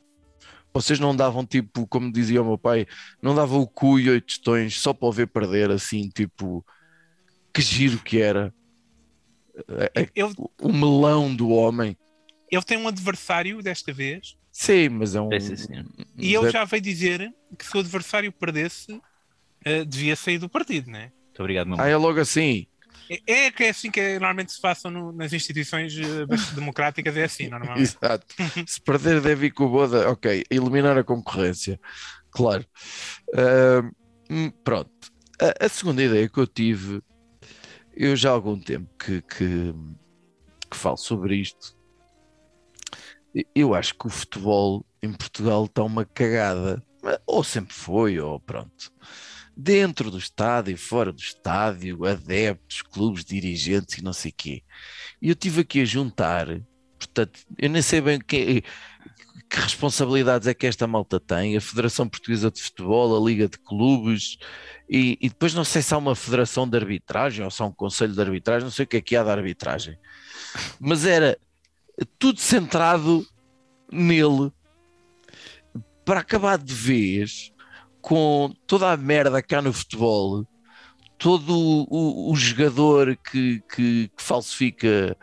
Vocês 0.75 0.99
não 0.99 1.15
davam 1.15 1.47
tipo, 1.47 1.87
como 1.87 2.13
dizia 2.13 2.43
o 2.43 2.45
meu 2.45 2.59
pai, 2.59 2.85
não 3.23 3.33
davam 3.35 3.61
o 3.61 3.67
cu 3.67 4.01
e 4.01 4.11
oito 4.11 4.27
tostões 4.27 4.79
só 4.79 4.93
para 4.93 5.07
o 5.09 5.13
ver 5.13 5.29
perder, 5.29 5.71
assim, 5.71 6.09
tipo, 6.09 6.67
que 7.53 7.63
giro 7.63 7.99
que 8.01 8.21
era. 8.21 8.53
É- 9.69 10.03
é 10.03 10.09
Ele, 10.17 10.35
O 10.61 10.73
melão 10.73 11.35
do 11.35 11.49
homem. 11.51 11.97
ele 12.51 12.63
tem 12.63 12.77
um 12.77 12.89
adversário 12.89 13.63
desta 13.63 13.93
vez 13.93 14.37
Sim, 14.51 14.89
mas 14.91 15.17
é 15.17 15.21
um. 15.21 15.33
É, 15.33 15.41
sim, 15.41 15.57
sim. 15.57 15.73
e 16.17 16.33
ele 16.35 16.49
já 16.49 16.65
veio 16.65 16.81
dizer 16.81 17.35
que 17.59 17.67
se 17.67 17.77
o 17.77 17.81
adversário 17.81 18.31
perdesse, 18.31 19.01
ah, 19.67 19.85
devia 19.85 20.15
sair 20.15 20.39
do 20.39 20.49
partido, 20.49 20.91
né? 20.91 21.11
Muito 21.27 21.41
obrigado, 21.41 21.67
meu 21.67 21.81
Ah, 21.81 21.89
é 21.89 21.97
logo 21.97 22.21
assim. 22.21 22.67
É, 23.11 23.47
é 23.47 23.51
que 23.51 23.65
é 23.65 23.69
assim 23.71 23.91
que 23.91 24.01
normalmente 24.15 24.53
se 24.53 24.61
façam 24.61 24.91
no- 24.91 25.13
nas 25.13 25.33
instituições 25.33 25.95
eh, 25.99 26.27
democráticas, 26.55 27.17
é 27.17 27.25
assim, 27.25 27.49
normalmente. 27.49 27.97
Exato. 28.03 28.27
Se 28.67 28.81
perder, 28.81 29.21
deve 29.21 29.47
ir 29.47 29.51
com 29.51 29.65
o 29.65 29.71
Boda. 29.71 30.11
Ok, 30.11 30.45
eliminar 30.51 30.97
a 30.97 31.05
concorrência. 31.05 31.79
Claro. 32.31 32.65
Hum, 34.31 34.51
pronto. 34.63 34.91
A, 35.41 35.67
a 35.67 35.69
segunda 35.69 36.03
ideia 36.03 36.29
que 36.29 36.39
eu 36.39 36.47
tive, 36.47 37.03
eu 37.95 38.17
já 38.17 38.31
há 38.31 38.33
algum 38.33 38.59
tempo 38.59 38.89
que, 38.99 39.21
que, 39.23 39.75
que 40.71 40.77
falo 40.77 40.97
sobre 40.97 41.37
isto. 41.37 41.77
Eu 43.55 43.75
acho 43.75 43.95
que 43.99 44.07
o 44.07 44.11
futebol 44.11 44.87
em 45.03 45.13
Portugal 45.13 45.65
está 45.65 45.83
uma 45.83 46.05
cagada. 46.05 46.83
Ou 47.27 47.45
sempre 47.45 47.75
foi, 47.75 48.19
ou 48.19 48.41
pronto. 48.41 48.91
Dentro 49.57 50.11
do 50.11 50.19
estádio, 50.19 50.77
fora 50.77 51.13
do 51.13 51.21
estádio, 51.21 52.05
adeptos, 52.05 52.83
clubes, 52.83 53.25
dirigentes 53.25 53.99
e 53.99 54.03
não 54.03 54.13
sei 54.13 54.33
quê. 54.33 54.63
E 55.23 55.29
eu 55.29 55.35
tive 55.35 55.61
aqui 55.61 55.81
a 55.81 55.85
juntar 55.85 56.49
portanto, 57.07 57.41
eu 57.59 57.71
nem 57.71 57.83
sei 57.83 58.01
bem 58.01 58.19
que, 58.19 58.63
que 59.49 59.61
responsabilidades 59.61 60.49
é 60.49 60.55
que 60.55 60.67
esta 60.67 60.87
malta 60.87 61.21
tem, 61.21 61.57
a 61.57 61.61
Federação 61.61 62.09
Portuguesa 62.09 62.51
de 62.51 62.61
Futebol, 62.61 63.17
a 63.17 63.25
Liga 63.25 63.49
de 63.49 63.59
Clubes, 63.59 64.39
e, 64.89 65.19
e 65.21 65.29
depois 65.29 65.55
não 65.55 65.65
sei 65.65 65.83
se 65.83 65.95
há 65.95 65.99
uma 65.99 66.17
federação 66.17 66.69
de 66.69 66.77
arbitragem 66.77 67.45
ou 67.45 67.51
se 67.51 67.63
há 67.63 67.67
um 67.67 67.73
conselho 67.73 68.13
de 68.13 68.21
arbitragem, 68.21 68.65
não 68.65 68.71
sei 68.71 68.85
o 68.85 68.89
que 68.89 68.97
é 68.97 69.01
que 69.01 69.17
há 69.17 69.23
da 69.23 69.33
arbitragem, 69.33 69.99
mas 70.81 71.05
era 71.05 71.39
tudo 72.19 72.41
centrado 72.41 73.27
nele. 73.91 74.51
Para 76.05 76.21
acabar 76.21 76.59
de 76.59 76.75
vez 76.75 77.51
com 78.05 78.53
toda 78.67 78.93
a 78.93 78.97
merda 78.97 79.43
há 79.57 79.63
no 79.63 79.73
futebol, 79.73 80.47
todo 81.19 81.51
o, 81.57 81.87
o- 81.91 82.33
o 82.33 82.37
jogador 82.37 83.17
que, 83.17 83.63
que- 83.75 84.09
que 84.09 84.23
falsifica 84.25 85.17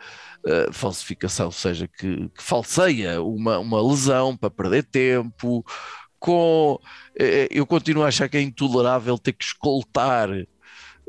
uh, 0.46 0.72
falsificação, 0.72 1.46
ou 1.46 1.52
seja, 1.52 1.88
que, 1.88 2.28
que 2.30 2.42
falseia 2.42 3.22
uma, 3.22 3.58
uma 3.58 3.82
lesão 3.82 4.36
para 4.36 4.50
perder 4.50 4.84
tempo, 4.84 5.64
com 6.18 6.78
eh, 7.18 7.48
eu 7.50 7.66
continuo 7.66 8.04
a 8.04 8.08
achar 8.08 8.28
que 8.28 8.36
é 8.38 8.42
intolerável 8.42 9.18
ter 9.18 9.32
que 9.34 9.44
escoltar, 9.44 10.30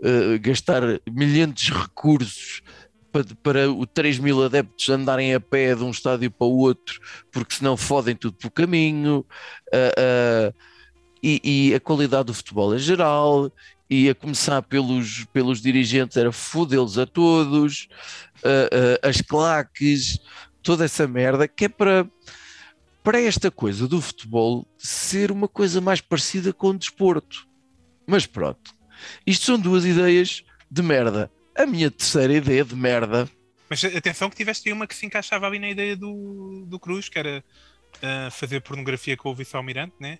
eh, 0.03 0.37
gastar 0.39 0.81
milhentos 1.09 1.69
recursos 1.69 2.61
para, 3.11 3.23
para 3.43 3.71
o 3.71 3.85
3 3.85 4.17
mil 4.19 4.43
adeptos 4.43 4.89
andarem 4.89 5.33
a 5.35 5.39
pé 5.39 5.75
de 5.75 5.83
um 5.83 5.91
estádio 5.91 6.31
para 6.31 6.47
o 6.47 6.57
outro, 6.57 6.99
porque 7.31 7.55
senão 7.55 7.77
fodem 7.77 8.15
tudo 8.15 8.37
pelo 8.37 8.51
caminho, 8.51 9.25
ah, 9.73 10.53
e, 11.23 11.69
e 11.69 11.73
a 11.73 11.79
qualidade 11.79 12.25
do 12.25 12.33
futebol 12.33 12.75
em 12.75 12.79
geral, 12.79 13.49
e 13.89 14.09
a 14.09 14.15
começar 14.15 14.61
pelos, 14.63 15.23
pelos 15.25 15.61
dirigentes 15.61 16.17
era 16.17 16.31
fodê-los 16.31 16.97
a 16.97 17.05
todos, 17.05 17.87
ah, 18.43 18.99
ah, 19.03 19.07
as 19.07 19.21
claques, 19.21 20.19
toda 20.61 20.83
essa 20.83 21.07
merda, 21.07 21.47
que 21.47 21.65
é 21.65 21.69
para, 21.69 22.05
para 23.03 23.21
esta 23.21 23.49
coisa 23.49 23.87
do 23.87 24.01
futebol 24.01 24.67
ser 24.77 25.31
uma 25.31 25.47
coisa 25.47 25.79
mais 25.79 26.01
parecida 26.01 26.51
com 26.51 26.69
o 26.69 26.77
desporto. 26.77 27.47
Mas 28.05 28.25
pronto, 28.25 28.73
isto 29.25 29.45
são 29.45 29.59
duas 29.59 29.85
ideias 29.85 30.43
de 30.69 30.81
merda. 30.81 31.31
A 31.55 31.65
minha 31.65 31.91
terceira 31.91 32.33
ideia 32.33 32.65
de 32.65 32.75
merda 32.75 33.29
Mas 33.69 33.83
atenção 33.83 34.27
que 34.27 34.35
tiveste 34.35 34.71
uma 34.71 34.87
que 34.87 34.95
se 34.95 35.05
encaixava 35.05 35.45
ali 35.45 35.59
na 35.59 35.69
ideia 35.69 35.95
do, 35.95 36.65
do 36.67 36.79
Cruz, 36.79 37.09
que 37.09 37.19
era 37.19 37.43
ah, 38.01 38.29
fazer 38.31 38.59
pornografia 38.61 39.15
com 39.15 39.29
o 39.29 39.35
vice-almirante, 39.35 39.93
né? 39.99 40.17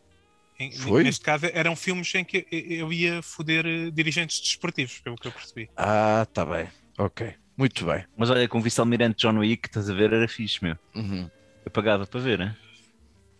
Em- 0.59 0.71
Foi? 0.71 1.03
Neste 1.03 1.23
caso 1.23 1.45
eram 1.51 1.75
filmes 1.75 2.13
em 2.15 2.23
que 2.23 2.45
eu 2.51 2.91
ia 2.93 3.21
foder 3.21 3.65
eh, 3.65 3.91
dirigentes 3.91 4.39
desportivos, 4.39 4.99
pelo 4.99 5.15
que 5.15 5.27
eu 5.27 5.31
percebi. 5.31 5.69
Ah, 5.75 6.25
tá 6.33 6.45
bem. 6.45 6.67
Ok. 6.97 7.33
Muito 7.57 7.85
bem. 7.85 8.05
Mas 8.17 8.29
olha, 8.29 8.47
com 8.47 8.57
o 8.57 8.61
vice-almirante 8.61 9.17
John 9.25 9.37
Wick, 9.39 9.67
estás 9.67 9.89
a 9.89 9.93
ver, 9.93 10.11
era 10.13 10.27
fixe, 10.27 10.63
meu. 10.63 10.75
Uhum. 10.95 11.29
Eu 11.65 11.71
pagava 11.71 12.05
para 12.05 12.19
ver, 12.19 12.39
né? 12.39 12.55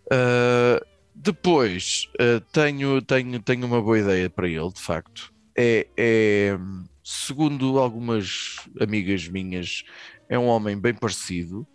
Uh, 0.06 0.84
depois, 1.14 2.08
uh, 2.20 2.40
tenho, 2.52 3.00
tenho, 3.02 3.40
tenho 3.40 3.66
uma 3.66 3.80
boa 3.80 3.98
ideia 3.98 4.28
para 4.30 4.48
ele, 4.48 4.72
de 4.72 4.80
facto. 4.80 5.32
É, 5.56 5.86
é, 5.96 6.58
segundo 7.02 7.78
algumas 7.78 8.56
amigas 8.80 9.28
minhas, 9.28 9.84
é 10.28 10.38
um 10.38 10.46
homem 10.46 10.78
bem 10.78 10.94
parecido, 10.94 11.66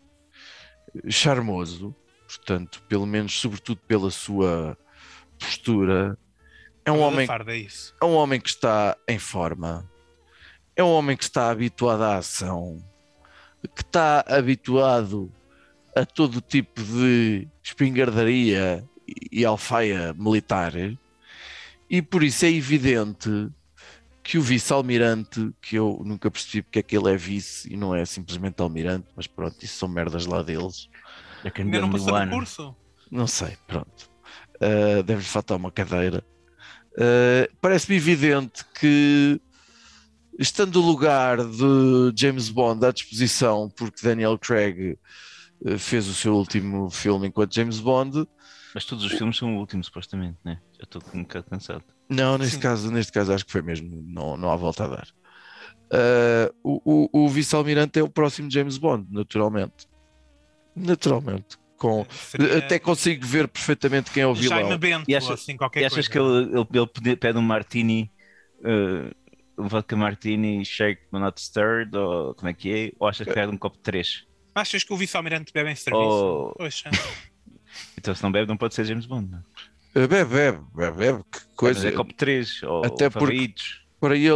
charmoso, 1.10 1.96
portanto, 2.28 2.82
pelo 2.90 3.06
menos, 3.06 3.40
sobretudo 3.40 3.80
pela 3.88 4.12
sua 4.12 4.78
postura. 5.40 6.18
É 6.86 6.92
um 6.92 7.00
homem 7.02 7.26
farda, 7.28 7.54
é 7.54 7.58
isso. 7.58 7.94
é 8.02 8.06
um 8.06 8.14
homem 8.16 8.40
que 8.40 8.50
está 8.50 8.98
em 9.08 9.20
forma, 9.20 9.90
é 10.76 10.84
um 10.84 10.90
homem 10.92 11.16
que 11.16 11.24
está 11.24 11.50
habituado 11.52 12.02
à 12.04 12.18
ação, 12.18 12.84
que 13.76 13.82
está 13.82 14.24
habituado 14.28 15.32
a 15.96 16.06
todo 16.06 16.42
tipo 16.42 16.82
de 16.82 17.48
espingardaria 17.64 18.84
e- 19.32 19.44
alfaia 19.46 20.14
militar, 20.14 20.74
e 21.90 22.02
por 22.02 22.24
isso 22.24 22.46
é 22.46 22.50
evidente 22.52 23.50
que 24.24 24.38
o 24.38 24.42
vice-almirante, 24.42 25.52
que 25.62 25.76
eu 25.76 26.02
nunca 26.06 26.30
percebi 26.30 26.62
porque 26.62 26.80
é 26.80 26.84
que 26.84 26.96
ele 26.98 27.12
é 27.12 27.18
vice 27.18 27.72
e 27.74 27.76
não 27.76 27.96
é 27.96 28.06
simplesmente 28.06 28.62
almirante, 28.62 29.08
mas 29.16 29.26
pronto, 29.28 29.58
isso 29.64 29.78
são 29.78 29.90
merdas 29.90 30.26
lá 30.28 30.44
deles. 30.44 30.88
Can 31.54 31.64
Ainda 31.64 31.82
não 31.82 31.90
passou 31.90 32.14
one. 32.14 32.26
no 32.26 32.32
curso? 32.32 32.76
Não 33.10 33.26
sei, 33.26 33.58
pronto. 33.68 34.10
Uh, 34.62 35.04
Deve-lhe 35.04 35.26
faltar 35.28 35.58
uma 35.58 35.72
cadeira. 35.72 36.24
Uh, 36.94 37.50
Parece-me 37.62 37.96
evidente 37.98 38.66
que, 38.80 39.40
estando 40.38 40.82
o 40.82 40.86
lugar 40.86 41.38
de 41.38 42.12
James 42.16 42.50
Bond 42.50 42.86
à 42.86 42.92
disposição, 42.92 43.70
porque 43.76 44.02
Daniel 44.06 44.38
Craig 44.38 44.98
uh, 45.62 45.78
fez 45.80 46.08
o 46.08 46.14
seu 46.14 46.36
último 46.36 46.90
filme 46.90 47.28
enquanto 47.28 47.56
James 47.56 47.80
Bond, 47.80 48.28
Mas 48.76 48.84
todos 48.86 49.06
os 49.06 49.12
filmes 49.14 49.38
são 49.38 49.56
o 49.56 49.60
último, 49.60 49.84
supostamente, 49.84 50.38
né? 50.44 50.60
Já 50.78 50.84
estou 50.84 51.02
um 51.14 51.22
bocado 51.24 51.46
cansado. 51.50 51.84
não, 52.10 52.38
neste 52.38 52.56
Sim. 52.56 52.62
caso, 52.62 52.92
neste 52.92 53.12
caso 53.14 53.32
acho 53.34 53.46
que 53.46 53.52
foi 53.52 53.62
mesmo, 53.62 54.04
não, 54.08 54.36
não 54.36 54.52
há 54.52 54.56
volta 54.56 54.84
a 54.84 54.88
dar. 54.88 55.08
Uh, 55.92 56.54
o 56.64 57.08
o- 57.14 57.26
o 57.26 57.30
vice-almirante 57.30 57.98
é 57.98 58.04
o 58.04 58.10
próximo 58.10 58.52
James 58.52 58.78
Bond, 58.78 59.08
naturalmente. 59.10 59.88
Naturalmente. 60.76 61.58
Com, 61.80 62.06
Seria 62.12 62.58
Até 62.58 62.78
consigo 62.78 63.26
ver 63.26 63.48
perfeitamente 63.48 64.12
quem 64.12 64.24
é 64.24 64.28
o 64.28 64.34
vilão. 64.36 64.60
Jaime 64.60 64.78
Bento, 64.78 65.06
E 65.10 65.16
achas- 65.16 65.30
ou 65.30 65.34
assim, 65.36 65.56
qualquer 65.58 65.82
E 65.82 65.86
achas 65.86 66.08
coisa. 66.08 66.10
que 66.10 66.20
ele, 66.20 66.60
ele, 66.60 66.68
ele 66.78 66.88
pede- 66.88 67.16
pede 67.16 67.38
um 67.38 67.42
martini, 67.42 68.12
uh, 68.60 69.64
um 69.64 69.68
vodka 69.68 69.96
martini, 69.96 70.64
shake 70.66 71.02
but 71.12 71.22
not 71.22 71.42
stirred, 71.42 71.96
ou 71.96 72.36
como 72.36 72.50
é 72.50 72.54
que 72.54 72.70
é? 72.74 72.92
Ou 73.00 73.08
achas 73.08 73.26
que 73.26 73.34
pede 73.34 73.52
um 73.52 73.58
copo 73.58 73.78
de 73.78 73.84
três? 73.84 74.26
Achas 74.54 74.84
que 74.84 74.92
o 74.94 74.98
vice-almirante 74.98 75.54
bebe 75.54 75.72
em 75.72 75.76
serviço? 75.76 76.06
Oh. 76.06 76.54
Poxa, 76.58 76.90
Então 77.98 78.14
se 78.14 78.22
não 78.24 78.32
bebe 78.32 78.48
não 78.48 78.58
pode 78.58 78.74
ser 78.76 78.84
James 78.86 79.06
Bond, 79.06 79.30
não? 79.32 79.40
Uh, 79.96 80.08
Bebe, 80.08 80.26
bebe, 80.26 80.60
bebe, 80.76 80.98
bebe, 80.98 81.24
que 81.32 81.40
Mas 81.40 81.56
coisa. 81.56 81.88
é 81.88 81.92
copo 81.92 82.12
de 82.12 82.18
três, 82.18 82.62
ou, 82.64 82.80
Até 82.86 83.06
ou 83.06 83.12
porque- 83.12 83.14
favoritos. 83.14 83.86
para 84.00 84.16
ele, 84.16 84.28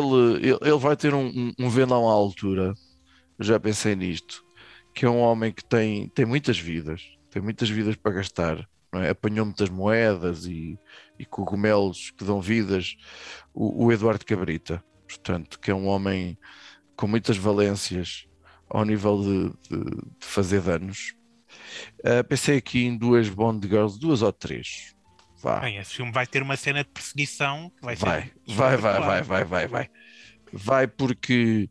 ele, 0.41 0.57
ele 0.61 0.77
vai 0.79 0.95
ter 0.95 1.13
um, 1.13 1.51
um, 1.59 1.69
venão 1.69 2.09
à 2.09 2.13
altura. 2.13 2.73
Eu 3.37 3.45
já 3.45 3.59
pensei 3.59 3.95
nisto. 3.95 4.43
Que 4.95 5.05
é 5.05 5.09
um 5.09 5.17
homem 5.19 5.51
que 5.51 5.63
tem, 5.65 6.07
tem 6.09 6.23
muitas 6.25 6.57
vidas, 6.59 7.01
tem 7.33 7.41
muitas 7.41 7.67
vidas 7.69 7.95
para 7.95 8.11
gastar. 8.11 8.69
é? 8.93 9.09
Apanhou 9.09 9.43
muitas 9.45 9.69
moedas 9.69 10.45
e, 10.45 10.77
e 11.17 11.25
cogumelos 11.25 12.11
que 12.11 12.23
dão 12.23 12.39
vidas. 12.39 12.95
O, 13.51 13.85
o 13.85 13.91
Eduardo 13.91 14.23
Cabrita, 14.23 14.83
portanto, 15.07 15.59
que 15.59 15.71
é 15.71 15.73
um 15.73 15.87
homem 15.87 16.37
com 16.95 17.07
muitas 17.07 17.35
valências 17.37 18.27
ao 18.69 18.85
nível 18.85 19.19
de, 19.21 19.49
de- 19.69 19.91
de 20.19 20.25
fazer 20.25 20.61
danos. 20.61 21.15
Ah, 22.03 22.23
pensei 22.23 22.57
aqui 22.57 22.85
em 22.85 22.95
duas 22.95 23.29
Bond 23.29 23.67
Girls, 23.67 23.99
duas 23.99 24.21
ou 24.21 24.31
três. 24.31 24.93
Vá. 25.41 25.59
bem, 25.59 25.77
esse 25.77 25.95
filme 25.95 26.11
vai 26.11 26.25
ter 26.25 26.41
uma 26.41 26.55
cena 26.55 26.83
de 26.83 26.89
perseguição 26.89 27.69
que 27.75 27.83
vai, 27.83 27.95
Vai, 27.95 28.21
ser 28.21 28.33
vai, 28.47 28.77
vai, 28.77 28.99
vai, 28.99 29.21
vai, 29.23 29.43
vai, 29.45 29.67
vai. 29.67 29.89
Vai 30.53 30.87
porque 30.87 31.67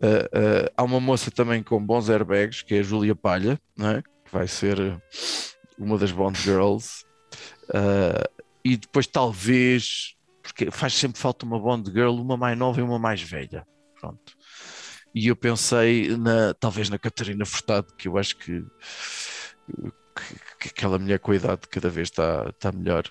ah, 0.00 0.28
ah, 0.32 0.72
há 0.76 0.82
uma 0.84 1.00
moça 1.00 1.30
também 1.32 1.62
com 1.64 1.84
bons 1.84 2.08
airbags, 2.08 2.62
que 2.62 2.74
é 2.76 2.78
a 2.78 2.82
Júlia 2.82 3.14
Palha, 3.16 3.60
não 3.76 3.90
é? 3.90 4.02
Que 4.30 4.36
vai 4.36 4.46
ser 4.46 4.80
ah, 4.80 5.00
uma 5.76 5.98
das 5.98 6.12
Bond 6.12 6.40
Girls. 6.40 7.04
Ah, 7.74 8.28
e 8.64 8.76
depois 8.76 9.06
talvez, 9.06 10.14
porque 10.42 10.70
faz 10.70 10.94
sempre 10.94 11.20
falta 11.20 11.44
uma 11.44 11.58
Bond 11.58 11.90
Girl, 11.90 12.14
uma 12.14 12.36
mais 12.36 12.56
nova 12.56 12.80
e 12.80 12.82
uma 12.82 12.98
mais 12.98 13.20
velha. 13.20 13.66
Pronto. 13.98 14.36
E 15.14 15.26
eu 15.26 15.36
pensei 15.36 16.16
na, 16.16 16.54
talvez 16.54 16.88
na 16.88 16.98
Catarina 16.98 17.44
Furtado, 17.44 17.92
que 17.94 18.06
eu 18.06 18.16
acho 18.16 18.36
que, 18.36 18.64
que, 19.66 20.58
que 20.60 20.68
aquela 20.68 20.98
mulher 20.98 21.18
com 21.18 21.32
a 21.32 21.36
idade 21.36 21.68
cada 21.68 21.90
vez 21.90 22.08
está, 22.08 22.48
está 22.48 22.70
melhor. 22.70 23.04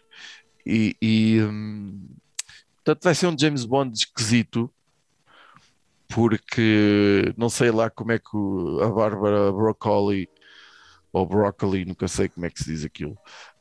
E, 0.66 0.96
e, 1.02 1.42
hum, 1.42 2.16
portanto 2.78 3.04
vai 3.04 3.14
ser 3.16 3.28
um 3.28 3.38
James 3.38 3.66
Bond 3.66 3.98
esquisito, 3.98 4.72
porque 6.08 7.34
não 7.38 7.50
sei 7.50 7.70
lá 7.72 7.90
como 7.90 8.12
é 8.14 8.20
que 8.20 8.38
a 8.82 8.88
Bárbara 8.88 9.52
Broccoli 9.52 10.30
ou 11.12 11.26
Broccoli, 11.26 11.86
nunca 11.86 12.08
sei 12.08 12.30
como 12.30 12.46
é 12.46 12.50
que 12.50 12.60
se 12.64 12.72
diz 12.72 12.86
aquilo, 12.86 13.18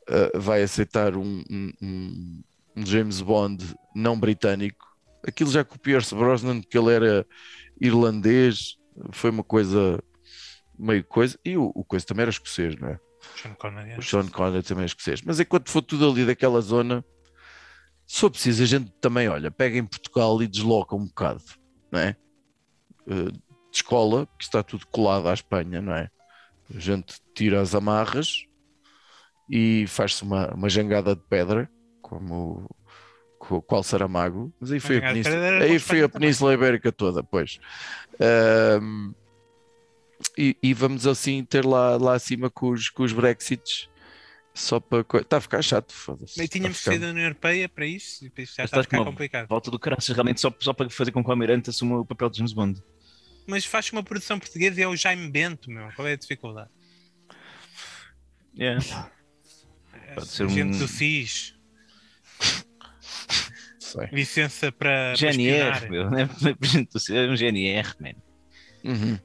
uh, 0.09 0.39
vai 0.39 0.61
aceitar 0.63 1.15
um, 1.15 1.43
um- 1.49 1.73
um- 1.81 2.43
James 2.85 3.19
Bond 3.21 3.75
não 3.95 4.17
britânico. 4.19 4.85
Aquilo 5.27 5.51
já 5.51 5.63
com 5.65 5.75
o 5.75 5.79
Pierce 5.79 6.15
Brosnan, 6.15 6.61
que 6.61 6.77
ele 6.77 6.93
era 6.93 7.25
irlandês, 7.81 8.77
foi 9.11 9.29
uma 9.31 9.43
coisa 9.43 10.01
meio 10.77 11.03
coisa, 11.03 11.37
e 11.43 11.57
o, 11.57 11.71
o 11.75 11.83
coisa 11.83 12.05
também 12.05 12.21
era 12.21 12.29
escocês, 12.31 12.75
não 12.77 12.87
é? 12.89 12.99
Sean 13.35 13.53
Connery, 13.55 13.97
O 13.97 14.01
Sean 14.01 14.27
Connery 14.27 14.63
também 14.63 14.83
é 14.83 14.85
escocês. 14.85 15.21
Mas 15.21 15.39
enquanto 15.39 15.69
for 15.69 15.81
tudo 15.81 16.09
ali 16.09 16.25
daquela 16.25 16.61
zona, 16.61 17.03
se 18.07 18.21
for 18.21 18.29
preciso, 18.31 18.63
a 18.63 18.65
gente 18.65 18.89
também, 19.01 19.27
olha, 19.27 19.51
pega 19.51 19.77
em 19.77 19.85
Portugal 19.85 20.41
e 20.41 20.47
desloca 20.47 20.95
um 20.95 21.05
bocado, 21.05 21.43
não 21.91 21.99
é? 21.99 22.15
Eh, 23.07 23.31
de 23.31 23.41
escola, 23.77 24.25
que 24.37 24.43
está 24.45 24.63
tudo 24.63 24.87
colado 24.87 25.27
à 25.27 25.33
Espanha, 25.33 25.81
não 25.81 25.93
é? 25.93 26.09
A 26.73 26.79
gente 26.79 27.15
tira 27.33 27.61
as 27.61 27.73
amarras 27.73 28.45
e 29.49 29.85
faz-se 29.87 30.23
uma, 30.23 30.53
uma 30.53 30.69
jangada 30.69 31.15
de 31.15 31.21
pedra, 31.23 31.69
como 32.01 32.69
o 33.39 33.61
qual 33.61 33.81
Saramago, 33.81 34.53
mas 34.59 34.71
aí 34.71 34.79
foi 34.79 34.97
a 34.97 35.01
Península, 35.01 35.35
aí 35.61 35.79
foi 35.79 36.03
a. 36.03 36.09
Península 36.09 36.53
Ibérica 36.53 36.91
toda, 36.91 37.23
pois. 37.23 37.59
Ahm, 38.19 39.13
e, 40.37 40.55
e 40.61 40.73
vamos 40.73 41.07
assim 41.07 41.43
ter 41.43 41.65
lá, 41.65 41.97
lá 41.97 42.13
acima 42.13 42.49
com 42.49 42.69
os, 42.69 42.89
com 42.89 43.03
os 43.03 43.13
Brexits 43.13 43.89
só 44.53 44.79
para. 44.79 45.05
Está 45.19 45.37
a 45.37 45.41
ficar 45.41 45.61
chato, 45.61 45.93
foda-se. 45.93 46.41
E 46.41 46.47
tínhamos 46.47 46.77
saído 46.77 47.05
da 47.05 47.11
União 47.11 47.25
Europeia 47.25 47.69
para 47.69 47.85
isso, 47.85 48.25
e 48.25 48.29
para 48.29 48.43
isso 48.43 48.55
já 48.57 48.65
está 48.65 48.81
a 48.81 48.83
ficar 48.83 49.03
complicado. 49.03 49.47
Volta 49.47 49.71
do 49.71 49.79
caraças, 49.79 50.13
realmente 50.13 50.41
só, 50.41 50.53
só 50.59 50.73
para 50.73 50.89
fazer 50.89 51.11
com 51.11 51.23
que 51.23 51.29
o 51.29 51.31
Almirante 51.31 51.69
assuma 51.69 51.99
o 51.99 52.05
papel 52.05 52.29
de 52.29 52.37
James 52.37 52.53
Bond. 52.53 52.81
Mas 53.49 53.65
faz 53.65 53.91
uma 53.91 54.03
produção 54.03 54.39
portuguesa 54.39 54.79
e 54.79 54.83
é 54.83 54.87
o 54.87 54.95
Jaime 54.95 55.27
Bento, 55.29 55.71
meu. 55.71 55.91
Qual 55.95 56.07
é 56.07 56.13
a 56.13 56.15
dificuldade? 56.15 56.69
Yeah. 58.55 59.11
É, 60.07 60.13
Pode 60.13 60.27
ser 60.27 60.47
gente 60.49 60.75
um- 60.75 60.79
do 60.79 60.87
SIS, 60.87 61.55
Sei. 63.79 64.07
licença 64.11 64.71
para, 64.71 65.15
GNR, 65.15 65.89
meu. 65.89 66.09
Não 66.11 66.19
é 66.19 66.21
é 66.23 67.29
um 67.31 67.35
GNR, 67.35 67.89
man. 67.99 68.13
Uhum. 68.83 69.19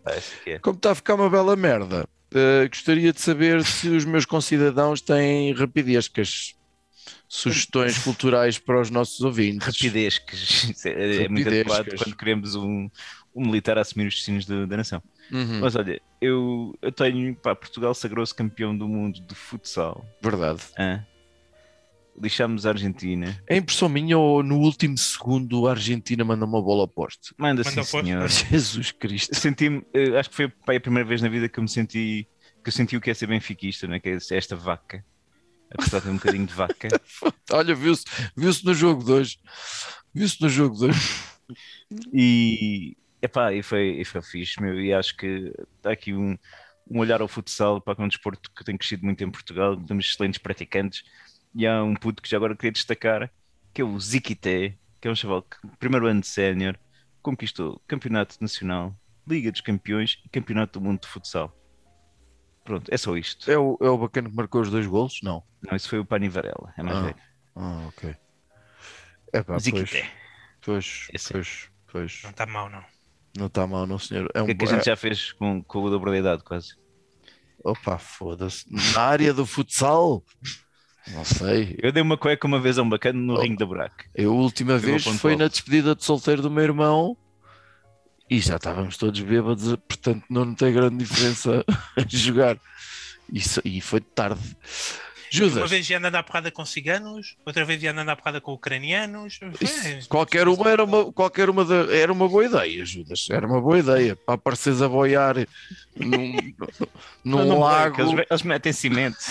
É. 0.46 0.58
Como 0.58 0.76
está 0.76 0.92
a 0.92 0.94
ficar 0.94 1.14
uma 1.16 1.28
bela 1.28 1.54
merda, 1.54 2.08
eh, 2.34 2.66
gostaria 2.68 3.12
de 3.12 3.20
saber 3.20 3.62
se 3.64 3.88
os 3.88 4.04
meus 4.04 4.24
concidadãos 4.24 5.00
têm 5.00 5.52
rapidescas 5.52 6.54
sugestões 7.28 7.98
culturais 8.02 8.58
para 8.58 8.80
os 8.80 8.90
nossos 8.90 9.20
ouvintes. 9.20 9.80
Isso 9.80 10.88
é, 10.88 11.24
é 11.24 11.28
muito 11.28 11.46
adequado 11.48 11.88
quando 11.96 12.16
queremos 12.16 12.54
um, 12.54 12.88
um 13.34 13.46
militar 13.46 13.76
a 13.78 13.80
assumir 13.80 14.06
os 14.06 14.14
destinos 14.14 14.46
da, 14.46 14.64
da 14.64 14.76
nação. 14.76 15.02
Uhum, 15.32 15.60
Mas 15.60 15.74
olha, 15.74 16.00
eu, 16.20 16.76
eu 16.80 16.92
tenho. 16.92 17.34
Pá, 17.34 17.54
Portugal 17.54 17.94
sagrou-se 17.94 18.34
campeão 18.34 18.76
do 18.76 18.86
mundo 18.86 19.20
de 19.20 19.34
futsal. 19.34 20.04
Verdade. 20.22 20.60
Hã? 20.78 21.04
Lixámos 22.20 22.64
a 22.64 22.70
Argentina. 22.70 23.42
É 23.46 23.56
impressão 23.56 23.88
minha 23.88 24.16
ou 24.16 24.42
no 24.42 24.58
último 24.58 24.96
segundo 24.96 25.66
a 25.66 25.72
Argentina 25.72 26.24
manda 26.24 26.44
uma 26.44 26.62
bola 26.62 26.84
oposta? 26.84 27.34
Manda 27.36 27.64
Manda 27.64 27.70
sim, 27.70 27.78
ao 27.80 27.84
senhor. 27.84 28.28
Jesus 28.30 28.92
Cristo. 28.92 29.34
Senti-me, 29.34 29.84
eh, 29.92 30.16
acho 30.16 30.30
que 30.30 30.36
foi 30.36 30.48
pá, 30.48 30.76
a 30.76 30.80
primeira 30.80 31.08
vez 31.08 31.20
na 31.20 31.28
vida 31.28 31.48
que 31.48 31.58
eu 31.58 31.62
me 31.62 31.68
senti 31.68 32.28
que 32.62 32.68
eu 32.68 32.72
senti 32.72 32.96
o 32.96 33.00
que 33.00 33.10
é 33.10 33.14
ser 33.14 33.26
benfiquista, 33.26 33.86
não 33.86 33.94
é? 33.94 34.00
Que 34.00 34.10
é 34.10 34.18
esta 34.30 34.56
vaca. 34.56 35.04
Apesar 35.70 35.98
de 35.98 36.04
ter 36.04 36.10
um 36.10 36.16
bocadinho 36.16 36.46
de 36.46 36.54
vaca. 36.54 36.88
Olha, 37.52 37.74
viu-se 37.74 38.04
viu 38.36 38.50
no 38.64 38.74
jogo 38.74 39.04
de 39.04 39.12
hoje. 39.12 39.38
Viu-se 40.14 40.40
no 40.40 40.48
jogo 40.48 40.76
de 40.76 40.84
hoje. 40.86 41.24
E, 42.12 42.96
epá, 43.24 43.52
e, 43.52 43.62
foi, 43.62 44.00
e 44.00 44.04
foi 44.04 44.22
fixe, 44.22 44.60
meu. 44.60 44.80
E 44.80 44.92
acho 44.92 45.16
que 45.16 45.52
está 45.76 45.92
aqui 45.92 46.14
um, 46.14 46.36
um 46.90 46.98
olhar 47.00 47.20
ao 47.20 47.28
futsal, 47.28 47.80
para 47.80 47.94
que 47.96 48.02
é 48.02 48.04
um 48.04 48.08
desporto 48.08 48.50
que 48.52 48.64
tem 48.64 48.76
crescido 48.76 49.04
muito 49.04 49.22
em 49.24 49.30
Portugal. 49.30 49.76
Temos 49.76 50.06
excelentes 50.06 50.38
praticantes. 50.38 51.02
E 51.54 51.66
há 51.66 51.82
um 51.82 51.94
puto 51.94 52.22
que 52.22 52.28
já 52.28 52.36
agora 52.36 52.56
queria 52.56 52.72
destacar, 52.72 53.30
que 53.72 53.80
é 53.80 53.84
o 53.84 53.98
Ziquité, 54.00 54.76
que 55.00 55.08
é 55.08 55.10
um 55.10 55.14
chaval 55.14 55.42
que, 55.42 55.56
primeiro 55.78 56.06
ano 56.06 56.20
de 56.20 56.26
sénior, 56.26 56.76
conquistou 57.22 57.80
Campeonato 57.86 58.36
Nacional, 58.40 58.94
Liga 59.26 59.50
dos 59.52 59.60
Campeões 59.60 60.20
e 60.24 60.28
Campeonato 60.28 60.78
do 60.78 60.84
Mundo 60.84 61.00
de 61.02 61.08
Futsal. 61.08 61.54
Pronto, 62.64 62.90
é 62.92 62.96
só 62.96 63.16
isto. 63.16 63.50
É 63.50 63.58
o, 63.58 63.76
é 63.80 63.88
o 63.88 63.98
bacana 63.98 64.28
que 64.28 64.34
marcou 64.36 64.62
os 64.62 64.70
dois 64.70 64.86
golos? 64.86 65.20
Não. 65.22 65.42
Não, 65.62 65.76
isso 65.76 65.88
foi 65.88 65.98
o 65.98 66.04
Pani 66.04 66.28
Varela, 66.28 66.72
é 66.76 66.82
mais 66.82 66.96
Ah. 66.98 67.02
velho. 67.02 67.16
Ah, 67.56 67.86
ok. 67.88 68.16
É 69.32 69.42
pá, 69.42 69.44
pois, 69.44 69.62
Ziquité. 69.62 70.10
pois, 70.62 71.08
pois, 71.30 71.70
pois. 71.92 72.20
Não 72.24 72.30
está 72.30 72.46
mal, 72.46 72.68
não. 72.70 72.84
Não 73.36 73.46
está 73.46 73.66
mal, 73.66 73.86
não, 73.86 73.98
senhor. 73.98 74.30
É 74.34 74.40
O 74.40 74.44
um 74.44 74.46
que 74.46 74.52
é 74.52 74.54
que 74.54 74.64
a 74.64 74.68
gente 74.68 74.84
já 74.84 74.96
fez 74.96 75.32
com, 75.32 75.62
com 75.62 75.82
o 75.82 75.90
dobro 75.90 76.10
da 76.10 76.18
idade, 76.18 76.44
quase? 76.44 76.74
Opa, 77.64 77.98
foda-se. 77.98 78.64
Na 78.70 79.00
área 79.02 79.32
do 79.34 79.44
futsal? 79.46 80.22
Não 81.08 81.24
sei. 81.24 81.76
Eu 81.82 81.92
dei 81.92 82.02
uma 82.02 82.16
cueca 82.16 82.46
uma 82.46 82.60
vez 82.60 82.78
a 82.78 82.82
um 82.82 82.88
bacana 82.88 83.18
no 83.18 83.34
Oh. 83.34 83.40
ringue 83.40 83.56
da 83.56 83.66
buraco. 83.66 83.96
Eu, 84.14 84.30
a 84.32 84.34
última 84.34 84.78
vez 84.78 85.04
foi 85.04 85.36
na 85.36 85.48
despedida 85.48 85.94
de 85.94 86.04
solteiro 86.04 86.42
do 86.42 86.50
meu 86.50 86.64
irmão 86.64 87.16
e 88.30 88.40
já 88.40 88.56
estávamos 88.56 88.96
todos 88.96 89.20
bêbados, 89.20 89.76
portanto 89.88 90.24
não 90.30 90.44
notei 90.46 90.72
grande 90.72 91.04
diferença 91.04 91.64
jogar. 92.08 92.58
Isso, 93.32 93.60
e 93.64 93.80
foi 93.80 94.00
tarde. 94.00 94.40
Judas, 95.36 95.70
vez 95.70 95.88
ia 95.90 95.98
andando 95.98 96.14
à 96.16 96.22
porrada 96.22 96.50
com 96.50 96.64
ciganos, 96.64 97.36
outra 97.44 97.64
vez 97.64 97.82
ia 97.82 97.90
andando 97.92 98.08
à 98.10 98.16
porrada 98.16 98.40
com 98.40 98.52
ucranianos. 98.52 99.40
isso, 99.60 99.86
É, 99.88 100.00
qualquer 100.08 100.46
uma 100.48 100.70
era 100.70 100.84
uma, 100.84 101.12
qualquer 101.12 101.48
uma 101.50 101.64
da- 101.64 101.94
era 101.94 102.12
uma 102.12 102.28
boa 102.28 102.44
ideia, 102.44 102.84
Judas. 102.84 103.26
Era 103.30 103.46
uma 103.46 103.60
boa 103.60 103.78
ideia 103.78 104.14
para 104.16 104.34
apareceres 104.34 104.80
a 104.82 104.88
boiar 104.88 105.36
num, 105.96 106.36
num 107.24 107.38
Não, 107.38 107.44
não, 107.46 107.58
lago. 107.60 108.00
Eles, 108.00 108.26
eles 108.30 108.42
metem 108.42 108.72
cimento. 108.72 109.18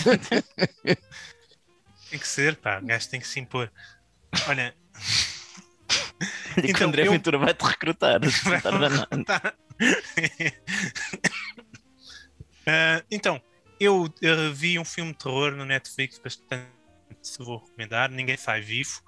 Tem 2.10 2.18
que 2.20 2.28
ser, 2.28 2.56
pá, 2.56 2.78
o 2.80 2.86
gajo 2.86 3.08
tem 3.10 3.18
que 3.20 3.26
se 3.26 3.40
impor. 3.40 3.72
Olha, 4.46 4.72
e 6.58 6.62
que 6.62 6.70
Então, 6.70 6.86
o 6.86 6.88
André 6.90 7.06
eu- 7.08 7.10
Ventura 7.12 7.38
vai-te 7.38 7.62
recrutar. 7.64 8.20
Não 8.20 8.60
tarda 8.60 8.88
nada. 8.88 9.24
Tá. 9.24 9.54
Ah, 12.66 13.02
então, 13.10 13.40
eu 13.80 14.12
eh, 14.22 14.50
vi 14.52 14.78
um 14.78 14.84
filme 14.84 15.12
de 15.12 15.18
terror 15.18 15.52
no 15.52 15.64
Netflix 15.64 16.18
bastante 16.18 16.68
vou 17.38 17.58
recomendar, 17.58 18.10
Ninguém 18.10 18.36
Sai 18.36 18.60
Vivo. 18.60 19.00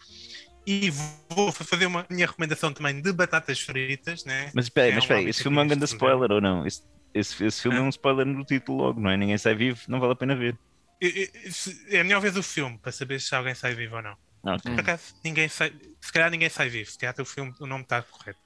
E 0.67 0.91
vou 1.31 1.53
fazer 1.53 1.87
uma 1.87 2.05
minha 2.11 2.27
recomendação 2.27 2.73
também 2.73 3.01
de 3.01 3.13
batatas 3.13 3.61
fritas, 3.61 4.25
né? 4.25 4.51
Mas 4.53 4.65
espera 4.65 4.87
aí, 4.87 4.93
É 4.93 4.95
mas 4.95 5.05
espera 5.05 5.21
aí, 5.21 5.29
esse 5.29 5.43
filme 5.43 5.59
é 5.59 5.63
um 5.63 5.69
grande 5.69 5.85
spoiler 5.85 6.33
ou 6.33 6.41
não? 6.41 6.67
Esse, 6.67 6.83
esse, 7.15 7.45
esse 7.45 7.63
filme 7.63 7.79
é 7.79 7.81
um 7.81 7.89
spoiler 7.89 8.27
no 8.27 8.45
título 8.45 8.79
logo, 8.79 9.01
não 9.01 9.11
é? 9.11 9.17
Ninguém 9.17 9.39
sai 9.39 9.55
vivo, 9.55 9.81
não 9.87 10.01
vale 10.01 10.15
a 10.15 10.17
pena 10.17 10.35
ver. 10.35 10.59
É 11.01 12.03
melhor 12.03 12.21
ver 12.21 12.37
o 12.37 12.43
filme 12.43 12.79
para 12.79 12.91
saber 12.91 13.21
se 13.21 13.33
alguém 13.35 13.55
sai 13.55 13.75
vivo 13.75 13.97
ou 13.97 14.03
não. 14.03 14.17
Ah, 14.45 14.55
ok. 14.55 14.73
Por 14.73 14.81
acaso, 14.81 15.15
ninguém 15.25 15.49
sai, 15.49 15.73
se 16.01 16.13
calhar 16.13 16.31
ninguém 16.31 16.49
sai 16.49 16.69
vivo, 16.69 16.91
se 16.91 16.99
calhar 16.99 17.15
o 17.21 17.25
filme 17.25 17.55
o 17.61 17.67
nome 17.67 17.85
está 17.85 18.03
correto. 18.03 18.41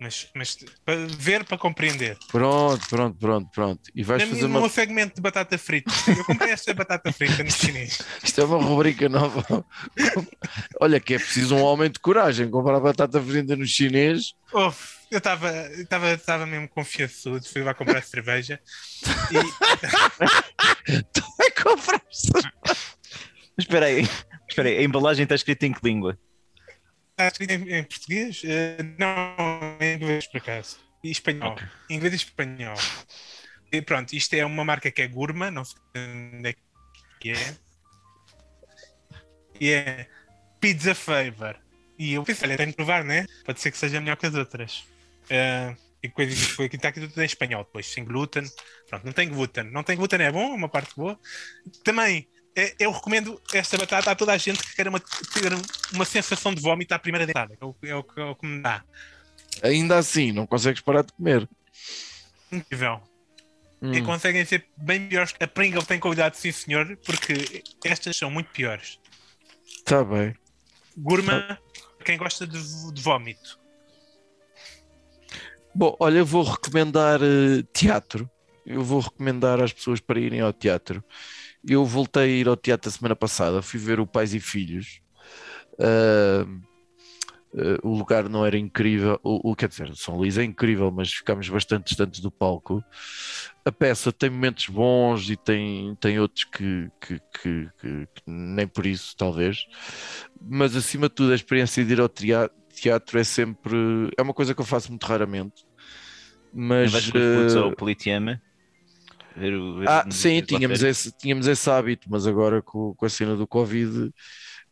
Mas, 0.00 0.28
mas 0.34 0.56
para 0.84 1.06
ver 1.06 1.44
para 1.44 1.56
compreender. 1.56 2.18
Pronto, 2.30 2.86
pronto, 2.88 3.16
pronto, 3.18 3.50
pronto. 3.52 3.80
E 3.94 4.02
vais 4.02 4.22
Na 4.22 4.28
fazer 4.28 4.42
no 4.42 4.48
uma. 4.48 4.60
meu 4.60 4.68
segmento 4.68 5.14
de 5.14 5.20
batata 5.22 5.56
frita. 5.56 5.90
Eu 6.08 6.24
comprei 6.24 6.50
esta 6.50 6.74
batata 6.74 7.12
frita 7.12 7.42
no 7.44 7.50
chinês. 7.50 8.02
Isto 8.22 8.40
é 8.40 8.44
uma 8.44 8.58
rubrica 8.62 9.08
nova. 9.08 9.64
Olha, 10.80 10.98
que 10.98 11.14
é 11.14 11.18
preciso 11.18 11.54
um 11.54 11.62
homem 11.62 11.90
de 11.90 12.00
coragem 12.00 12.50
comprar 12.50 12.80
batata 12.80 13.22
frita 13.22 13.54
no 13.56 13.64
chinês. 13.66 14.34
Oh, 14.52 14.72
eu 15.10 15.18
estava 15.18 15.50
estava 15.72 16.12
estava 16.12 16.44
mesmo 16.46 16.68
confiançudo, 16.68 17.46
fui 17.46 17.62
lá 17.62 17.72
comprar 17.72 18.02
cerveja 18.02 18.60
e 19.30 21.02
Tu 21.12 21.22
vai 21.38 21.50
comprar 21.52 22.02
Mas 22.10 23.58
espera 23.58 23.86
aí, 23.86 24.08
espera 24.48 24.68
aí, 24.68 24.78
a 24.78 24.82
embalagem 24.82 25.22
está 25.22 25.34
escrita 25.34 25.66
em 25.66 25.72
que 25.72 25.80
língua? 25.84 26.18
Está 27.14 27.28
escrito 27.28 27.50
em, 27.52 27.76
em 27.76 27.84
português? 27.84 28.42
Eh, 28.44 28.82
não, 28.98 29.78
em 29.80 29.94
inglês 29.94 30.26
por 30.26 30.38
acaso. 30.38 30.78
E 31.02 31.10
espanhol. 31.10 31.52
Ok. 31.52 31.66
Inglês 31.90 32.12
e 32.12 32.16
espanhol. 32.16 32.76
E 33.72 33.82
pronto, 33.82 34.12
isto 34.12 34.34
é 34.34 34.44
uma 34.44 34.64
marca 34.64 34.90
que 34.90 35.02
é 35.02 35.08
Gourma, 35.08 35.50
não 35.50 35.64
sei 35.64 35.78
onde 35.96 36.50
é 36.50 36.54
que 37.20 37.30
é. 37.30 37.56
E 39.60 39.70
é 39.70 40.08
Pizza 40.60 40.94
Favor. 40.94 41.56
E 41.98 42.14
eu 42.14 42.24
pensei, 42.24 42.48
olha, 42.48 42.56
tenho 42.56 42.70
de 42.70 42.76
provar, 42.76 43.04
né? 43.04 43.26
Pode 43.44 43.60
ser 43.60 43.70
que 43.70 43.78
seja 43.78 44.00
melhor 44.00 44.16
que 44.16 44.26
as 44.26 44.34
outras. 44.34 44.84
Eh, 45.30 45.74
e 46.02 46.08
coisas 46.08 46.38
que 46.38 46.52
foi 46.52 46.66
aqui, 46.66 46.76
está 46.76 46.88
aqui 46.88 47.00
tudo 47.00 47.22
em 47.22 47.24
espanhol 47.24 47.64
depois, 47.64 47.86
sem 47.86 48.04
glúten. 48.04 48.44
Pronto, 48.88 49.04
não 49.04 49.12
tem 49.12 49.28
glúten. 49.28 49.64
Não 49.70 49.82
tem 49.82 49.96
glúten 49.96 50.20
é 50.20 50.32
bom, 50.32 50.52
é 50.52 50.56
uma 50.56 50.68
parte 50.68 50.94
boa. 50.96 51.18
Também, 51.84 52.28
eu 52.78 52.90
recomendo 52.92 53.40
esta 53.52 53.76
batata 53.76 54.10
a 54.10 54.14
toda 54.14 54.32
a 54.32 54.36
gente 54.38 54.62
que 54.62 54.76
quer 54.76 54.88
uma, 54.88 55.00
ter 55.00 55.52
uma 55.92 56.04
sensação 56.04 56.54
de 56.54 56.60
vómito 56.62 56.92
à 56.92 56.98
primeira 56.98 57.26
dentada. 57.26 57.56
É 57.60 57.64
o, 57.64 57.74
é 57.82 57.94
o, 57.94 58.02
que- 58.04 58.20
é 58.20 58.24
o 58.24 58.34
que 58.34 58.46
me 58.46 58.62
dá. 58.62 58.84
Ainda 59.62 59.98
assim, 59.98 60.32
não 60.32 60.46
consegues 60.46 60.80
parar 60.80 61.02
de 61.02 61.12
comer. 61.12 61.48
Incrível. 62.50 63.00
Hum. 63.82 63.92
E 63.92 64.02
conseguem 64.02 64.44
ser 64.44 64.66
bem 64.76 65.08
piores. 65.08 65.34
A 65.40 65.46
Pringle 65.46 65.84
tem 65.84 65.98
qualidade, 65.98 66.36
sim 66.38 66.52
senhor, 66.52 66.96
porque 67.04 67.62
estas 67.84 68.16
são 68.16 68.30
muito 68.30 68.50
piores. 68.50 68.98
Tá 69.84 70.02
bem. 70.04 70.34
Gourmet, 70.96 71.58
quem 72.04 72.16
gosta 72.16 72.46
de, 72.46 72.92
de 72.92 73.02
vómito. 73.02 73.58
Bom, 75.74 75.96
olha, 75.98 76.18
eu 76.18 76.26
vou 76.26 76.44
recomendar 76.44 77.20
eh, 77.20 77.64
teatro. 77.72 78.30
Eu 78.64 78.82
vou 78.82 79.00
recomendar 79.00 79.60
às 79.60 79.72
pessoas 79.72 80.00
para 80.00 80.20
irem 80.20 80.40
ao 80.40 80.52
teatro. 80.52 81.04
Eu 81.66 81.84
voltei 81.84 82.22
a 82.24 82.26
ir 82.26 82.48
ao 82.48 82.56
teatro 82.56 82.88
a 82.88 82.92
semana 82.92 83.16
passada, 83.16 83.62
fui 83.62 83.80
ver 83.80 84.00
o 84.00 84.06
Pais 84.06 84.34
e 84.34 84.40
Filhos. 84.40 85.00
Ah, 85.80 86.46
ah, 87.56 87.78
o 87.82 87.96
lugar 87.96 88.28
não 88.28 88.44
era 88.44 88.58
incrível, 88.58 89.18
o, 89.22 89.50
o 89.52 89.56
quer 89.56 89.68
dizer, 89.68 89.94
São 89.96 90.16
Luís 90.16 90.38
é 90.38 90.44
incrível, 90.44 90.90
mas 90.90 91.12
ficámos 91.12 91.48
bastante 91.48 91.86
distantes 91.88 92.20
do 92.20 92.30
palco. 92.30 92.82
A 93.64 93.72
peça 93.72 94.12
tem 94.12 94.30
momentos 94.30 94.66
bons 94.68 95.30
e 95.30 95.36
tem, 95.36 95.94
tem 95.96 96.18
outros 96.18 96.44
que, 96.44 96.88
que, 97.00 97.20
que- 97.40 97.68
que- 97.80 98.08
nem 98.26 98.66
por 98.66 98.86
isso, 98.86 99.14
talvez. 99.16 99.58
Mas 100.40 100.76
acima 100.76 101.08
de 101.08 101.14
tudo, 101.14 101.32
a 101.32 101.34
experiência 101.34 101.84
de 101.84 101.92
ir 101.92 102.00
ao 102.00 102.08
teatro 102.08 103.18
é 103.18 103.24
sempre. 103.24 104.10
É 104.18 104.22
uma 104.22 104.34
coisa 104.34 104.54
que 104.54 104.60
eu 104.60 104.64
faço 104.64 104.90
muito 104.90 105.04
raramente. 105.06 105.64
Mas. 106.52 106.92
Vais 106.92 107.08
com 107.08 107.18
os 107.18 107.26
putos 107.26 107.56
eh, 107.56 107.58
ao 107.58 107.72
Politeama? 107.72 108.40
Ver 109.36 109.54
o, 109.54 109.78
ver 109.78 109.88
ah, 109.88 110.06
sim, 110.10 110.40
tínhamos 110.42 110.82
esse, 110.82 111.10
tínhamos 111.12 111.46
esse 111.46 111.68
hábito, 111.68 112.06
mas 112.08 112.26
agora 112.26 112.62
com, 112.62 112.94
com 112.94 113.06
a 113.06 113.08
cena 113.08 113.34
do 113.34 113.46
Covid, 113.46 114.12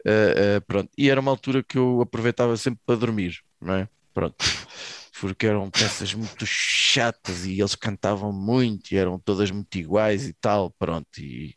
eh, 0.04 0.34
eh, 0.56 0.60
pronto. 0.60 0.90
E 0.96 1.10
era 1.10 1.20
uma 1.20 1.30
altura 1.30 1.62
que 1.62 1.76
eu 1.78 2.00
aproveitava 2.00 2.56
sempre 2.56 2.80
para 2.86 2.96
dormir, 2.96 3.40
não 3.60 3.74
é? 3.74 3.88
Pronto. 4.14 4.36
Porque 5.20 5.46
eram 5.46 5.70
peças 5.70 6.12
muito 6.14 6.44
chatas 6.44 7.46
e 7.46 7.60
eles 7.60 7.76
cantavam 7.76 8.32
muito 8.32 8.90
e 8.92 8.96
eram 8.96 9.20
todas 9.20 9.52
muito 9.52 9.72
iguais 9.78 10.26
e 10.26 10.32
tal, 10.32 10.70
pronto. 10.72 11.18
E, 11.18 11.54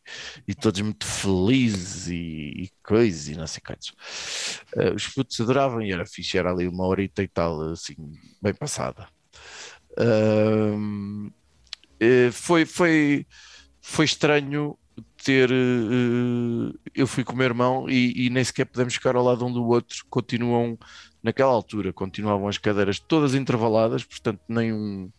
e 0.47 0.53
todos 0.53 0.81
muito 0.81 1.05
felizes 1.05 2.07
e, 2.07 2.13
e 2.65 2.69
coisas 2.83 3.27
e 3.27 3.35
não 3.35 3.47
sei 3.47 3.61
quantos. 3.65 3.93
Eh, 4.75 4.91
os 4.91 5.07
putos 5.07 5.39
adoravam 5.41 5.81
e 5.81 5.91
era 5.91 6.05
fixe, 6.05 6.37
era 6.37 6.51
ali 6.51 6.67
uma 6.67 6.85
horita 6.85 7.23
e 7.23 7.27
tal, 7.27 7.71
assim, 7.71 7.95
bem 8.41 8.53
passada. 8.53 9.07
Eh, 9.97 11.31
foi, 12.31 12.65
foi, 12.65 13.25
foi 13.81 14.05
estranho 14.05 14.77
ter. 15.23 15.49
eh, 15.51 16.73
eu 16.95 17.07
fui 17.07 17.23
com 17.23 17.33
o 17.33 17.35
meu 17.35 17.45
irmão 17.45 17.89
e, 17.89 18.27
e 18.27 18.29
nem 18.29 18.43
sequer 18.43 18.65
podemos 18.65 18.93
ficar 18.93 19.15
ao 19.15 19.23
lado 19.23 19.45
um 19.45 19.51
do 19.51 19.65
outro. 19.67 20.05
Continuam, 20.09 20.77
naquela 21.23 21.51
altura, 21.51 21.91
continuavam 21.93 22.47
as 22.47 22.57
cadeiras 22.57 22.99
todas 22.99 23.33
intervaladas, 23.35 24.03
portanto, 24.03 24.39
nem 24.47 24.71
um, 24.73 25.11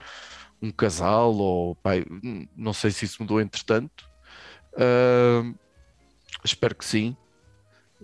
um 0.62 0.70
casal 0.70 1.34
ou 1.34 1.74
pai, 1.76 2.04
não 2.56 2.72
sei 2.72 2.90
se 2.90 3.04
isso 3.04 3.16
mudou 3.22 3.40
entretanto. 3.40 4.04
Ahm, 4.78 5.54
espero 6.44 6.74
que 6.74 6.84
sim. 6.84 7.16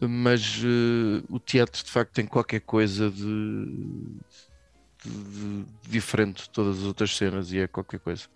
Mas 0.01 0.61
eh, 0.65 1.23
o 1.29 1.39
teatro 1.39 1.85
de 1.85 1.91
facto 1.91 2.13
tem 2.15 2.27
qualquer 2.27 2.61
coisa 2.61 3.11
de, 3.11 3.23
de- 5.05 5.65
de 5.65 5.65
diferente 5.91 6.45
de 6.45 6.51
todas 6.51 6.79
as 6.79 6.85
outras 6.85 7.15
cenas 7.15 7.53
e 7.53 7.59
é 7.59 7.67
qualquer 7.67 8.01
coisa. 8.01 8.27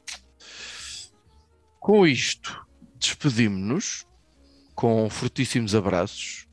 Com 1.80 2.06
isto, 2.06 2.66
despedimos-nos 2.98 4.06
com 4.74 5.08
fortíssimos 5.08 5.74
abraços, 5.74 6.46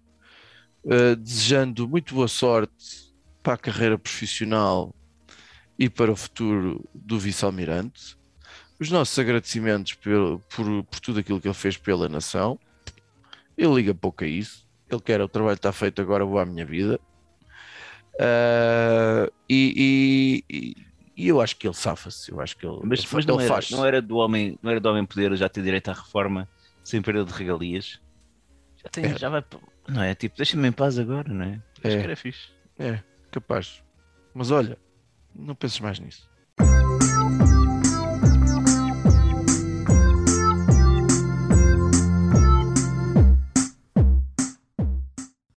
eh, 0.85 1.15
desejando 1.15 1.87
muito 1.87 2.13
boa 2.15 2.27
sorte 2.27 3.13
para 3.41 3.53
a 3.55 3.57
carreira 3.57 3.97
profissional 3.97 4.93
e 5.77 5.89
para 5.89 6.11
o 6.11 6.15
futuro 6.15 6.87
do 6.93 7.19
vice-almirante. 7.19 8.15
Os 8.79 8.89
nossos 8.89 9.17
agradecimentos 9.19 9.93
pelo- 9.93 10.39
por, 10.55 10.83
por 10.85 10.99
tudo 10.99 11.19
aquilo 11.19 11.41
que 11.41 11.47
ele 11.47 11.53
fez 11.53 11.77
pela 11.77 12.07
nação. 12.07 12.59
Ele 13.57 13.73
liga 13.75 13.93
pouco 13.93 14.23
a 14.23 14.27
isso. 14.27 14.67
Ele 14.89 15.01
quer 15.01 15.21
o 15.21 15.27
trabalho 15.27 15.55
está 15.55 15.71
feito, 15.71 16.01
agora 16.01 16.25
vou 16.25 16.39
à 16.39 16.45
minha 16.45 16.65
vida. 16.65 16.99
Ah, 18.19 19.29
e, 19.49 20.43
e- 20.49 20.55
e- 20.57 20.75
e 21.15 21.27
eu 21.27 21.39
acho 21.41 21.55
que 21.57 21.67
ele 21.67 21.73
safa-se. 21.75 22.31
Eu 22.31 22.39
acho 22.41 22.57
que 22.57 22.65
ele, 22.65 22.79
Mas, 22.83 22.99
ele, 22.99 23.07
mas 23.13 23.25
ele 23.25 23.31
não, 23.33 23.39
era, 23.39 23.53
faz. 23.53 23.71
não 23.71 23.85
era 23.85 24.01
do 24.01 24.17
homem, 24.17 24.57
não 24.61 24.71
era 24.71 24.79
do 24.79 24.89
homem 24.89 25.05
poder 25.05 25.35
já 25.35 25.47
ter 25.49 25.61
direito 25.63 25.89
à 25.89 25.93
reforma 25.93 26.47
sem 26.83 27.01
perda 27.01 27.23
de 27.25 27.31
regalias? 27.33 27.99
Já 28.83 28.89
tem, 28.89 29.05
Era. 29.05 29.17
já 29.17 29.29
vai, 29.29 29.43
não 29.87 30.01
é? 30.03 30.13
Tipo, 30.15 30.35
deixa-me 30.37 30.67
em 30.67 30.71
paz 30.71 30.97
agora, 30.99 31.31
não 31.33 31.45
é? 31.45 31.61
Acho 31.83 31.95
É. 31.95 31.97
que 31.99 32.03
era 32.03 32.15
fixe. 32.15 32.49
É, 32.77 32.99
capaz. 33.31 33.81
Mas 34.33 34.51
olha, 34.51 34.77
não 35.33 35.55
penses 35.55 35.79
mais 35.79 35.99
nisso. 35.99 36.29